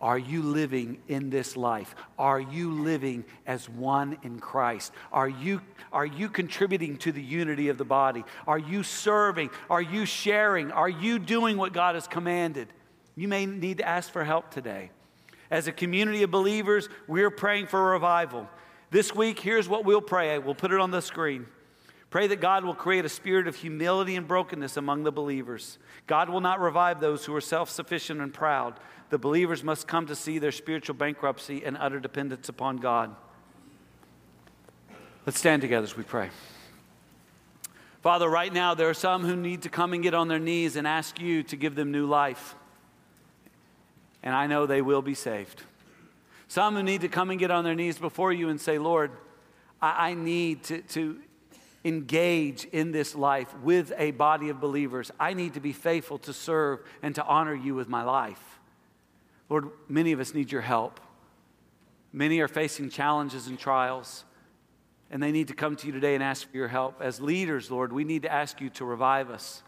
Are 0.00 0.18
you 0.18 0.42
living 0.42 0.98
in 1.08 1.30
this 1.30 1.56
life? 1.56 1.94
Are 2.18 2.40
you 2.40 2.70
living 2.70 3.24
as 3.46 3.68
one 3.68 4.18
in 4.22 4.38
Christ? 4.38 4.92
Are 5.10 5.28
you, 5.28 5.62
are 5.90 6.04
you 6.04 6.28
contributing 6.28 6.98
to 6.98 7.12
the 7.12 7.22
unity 7.22 7.70
of 7.70 7.78
the 7.78 7.84
body? 7.84 8.24
Are 8.46 8.58
you 8.58 8.82
serving? 8.82 9.50
Are 9.70 9.80
you 9.80 10.04
sharing? 10.04 10.70
Are 10.70 10.88
you 10.88 11.18
doing 11.18 11.56
what 11.56 11.72
God 11.72 11.94
has 11.94 12.06
commanded? 12.06 12.68
You 13.14 13.26
may 13.28 13.46
need 13.46 13.78
to 13.78 13.88
ask 13.88 14.10
for 14.10 14.22
help 14.22 14.50
today. 14.50 14.90
As 15.50 15.66
a 15.66 15.72
community 15.72 16.22
of 16.22 16.30
believers, 16.30 16.90
we're 17.08 17.30
praying 17.30 17.68
for 17.68 17.92
revival. 17.92 18.48
This 18.90 19.14
week, 19.14 19.40
here's 19.40 19.68
what 19.68 19.84
we'll 19.84 20.02
pray. 20.02 20.38
We'll 20.38 20.54
put 20.54 20.72
it 20.72 20.80
on 20.80 20.90
the 20.90 21.00
screen. 21.00 21.46
Pray 22.16 22.28
that 22.28 22.40
God 22.40 22.64
will 22.64 22.74
create 22.74 23.04
a 23.04 23.10
spirit 23.10 23.46
of 23.46 23.56
humility 23.56 24.16
and 24.16 24.26
brokenness 24.26 24.78
among 24.78 25.02
the 25.02 25.12
believers. 25.12 25.76
God 26.06 26.30
will 26.30 26.40
not 26.40 26.62
revive 26.62 26.98
those 26.98 27.26
who 27.26 27.34
are 27.34 27.42
self 27.42 27.68
sufficient 27.68 28.22
and 28.22 28.32
proud 28.32 28.80
the 29.10 29.18
believers 29.18 29.62
must 29.62 29.86
come 29.86 30.06
to 30.06 30.16
see 30.16 30.38
their 30.38 30.50
spiritual 30.50 30.94
bankruptcy 30.94 31.62
and 31.62 31.76
utter 31.78 32.00
dependence 32.00 32.48
upon 32.48 32.78
God. 32.78 33.14
Let's 35.26 35.38
stand 35.38 35.60
together 35.60 35.84
as 35.84 35.94
we 35.94 36.04
pray. 36.04 36.30
Father, 38.00 38.30
right 38.30 38.50
now 38.50 38.72
there 38.72 38.88
are 38.88 38.94
some 38.94 39.22
who 39.22 39.36
need 39.36 39.60
to 39.64 39.68
come 39.68 39.92
and 39.92 40.02
get 40.02 40.14
on 40.14 40.28
their 40.28 40.38
knees 40.38 40.76
and 40.76 40.86
ask 40.86 41.20
you 41.20 41.42
to 41.42 41.56
give 41.56 41.74
them 41.74 41.92
new 41.92 42.06
life. 42.06 42.54
And 44.22 44.34
I 44.34 44.46
know 44.46 44.64
they 44.64 44.80
will 44.80 45.02
be 45.02 45.12
saved. 45.12 45.64
Some 46.48 46.76
who 46.76 46.82
need 46.82 47.02
to 47.02 47.08
come 47.08 47.28
and 47.28 47.38
get 47.38 47.50
on 47.50 47.62
their 47.62 47.74
knees 47.74 47.98
before 47.98 48.32
you 48.32 48.48
and 48.48 48.58
say, 48.58 48.78
Lord, 48.78 49.10
I, 49.82 50.12
I 50.12 50.14
need 50.14 50.62
to, 50.64 50.80
to 50.80 51.18
engage 51.86 52.64
in 52.66 52.90
this 52.90 53.14
life 53.14 53.54
with 53.62 53.92
a 53.96 54.10
body 54.10 54.48
of 54.48 54.60
believers. 54.60 55.10
I 55.20 55.34
need 55.34 55.54
to 55.54 55.60
be 55.60 55.72
faithful 55.72 56.18
to 56.18 56.32
serve 56.32 56.80
and 57.02 57.14
to 57.14 57.24
honor 57.24 57.54
you 57.54 57.74
with 57.74 57.88
my 57.88 58.02
life. 58.02 58.58
Lord, 59.48 59.70
many 59.88 60.12
of 60.12 60.18
us 60.18 60.34
need 60.34 60.50
your 60.50 60.62
help. 60.62 60.98
Many 62.12 62.40
are 62.40 62.48
facing 62.48 62.90
challenges 62.90 63.46
and 63.46 63.58
trials, 63.58 64.24
and 65.10 65.22
they 65.22 65.30
need 65.30 65.48
to 65.48 65.54
come 65.54 65.76
to 65.76 65.86
you 65.86 65.92
today 65.92 66.14
and 66.14 66.24
ask 66.24 66.50
for 66.50 66.56
your 66.56 66.68
help. 66.68 67.00
As 67.00 67.20
leaders, 67.20 67.70
Lord, 67.70 67.92
we 67.92 68.04
need 68.04 68.22
to 68.22 68.32
ask 68.32 68.60
you 68.60 68.70
to 68.70 68.84
revive 68.84 69.30
us. 69.30 69.62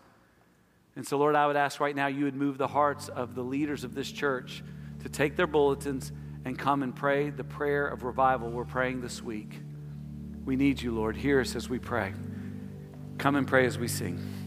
And 0.97 1.07
so, 1.07 1.19
Lord, 1.19 1.37
I 1.37 1.47
would 1.47 1.57
ask 1.57 1.79
right 1.79 1.95
now 1.95 2.09
you 2.09 2.25
would 2.25 2.35
move 2.35 2.59
the 2.59 2.67
hearts 2.67 3.09
of 3.09 3.37
the 3.37 3.43
leaders 3.43 3.85
of 3.85 3.95
this 3.95 4.11
church 4.11 4.65
to 5.03 5.09
take 5.09 5.37
their 5.37 5.47
bulletins 5.47 6.11
and 6.45 6.59
come 6.59 6.83
and 6.83 6.97
pray 6.97 7.31
the 7.31 7.45
prayer 7.45 7.87
of 7.87 8.03
revival 8.03 8.51
we're 8.51 8.65
praying 8.65 9.03
this 9.03 9.23
week. 9.23 9.61
We 10.49 10.57
need 10.57 10.81
you, 10.81 10.93
Lord. 10.93 11.15
Hear 11.15 11.43
us 11.43 11.55
as 11.57 11.69
we 11.69 11.79
pray. 11.79 12.15
Come 13.19 13.37
and 13.37 13.47
pray 13.47 13.67
as 13.67 13.79
we 13.79 13.87
sing. 13.87 14.38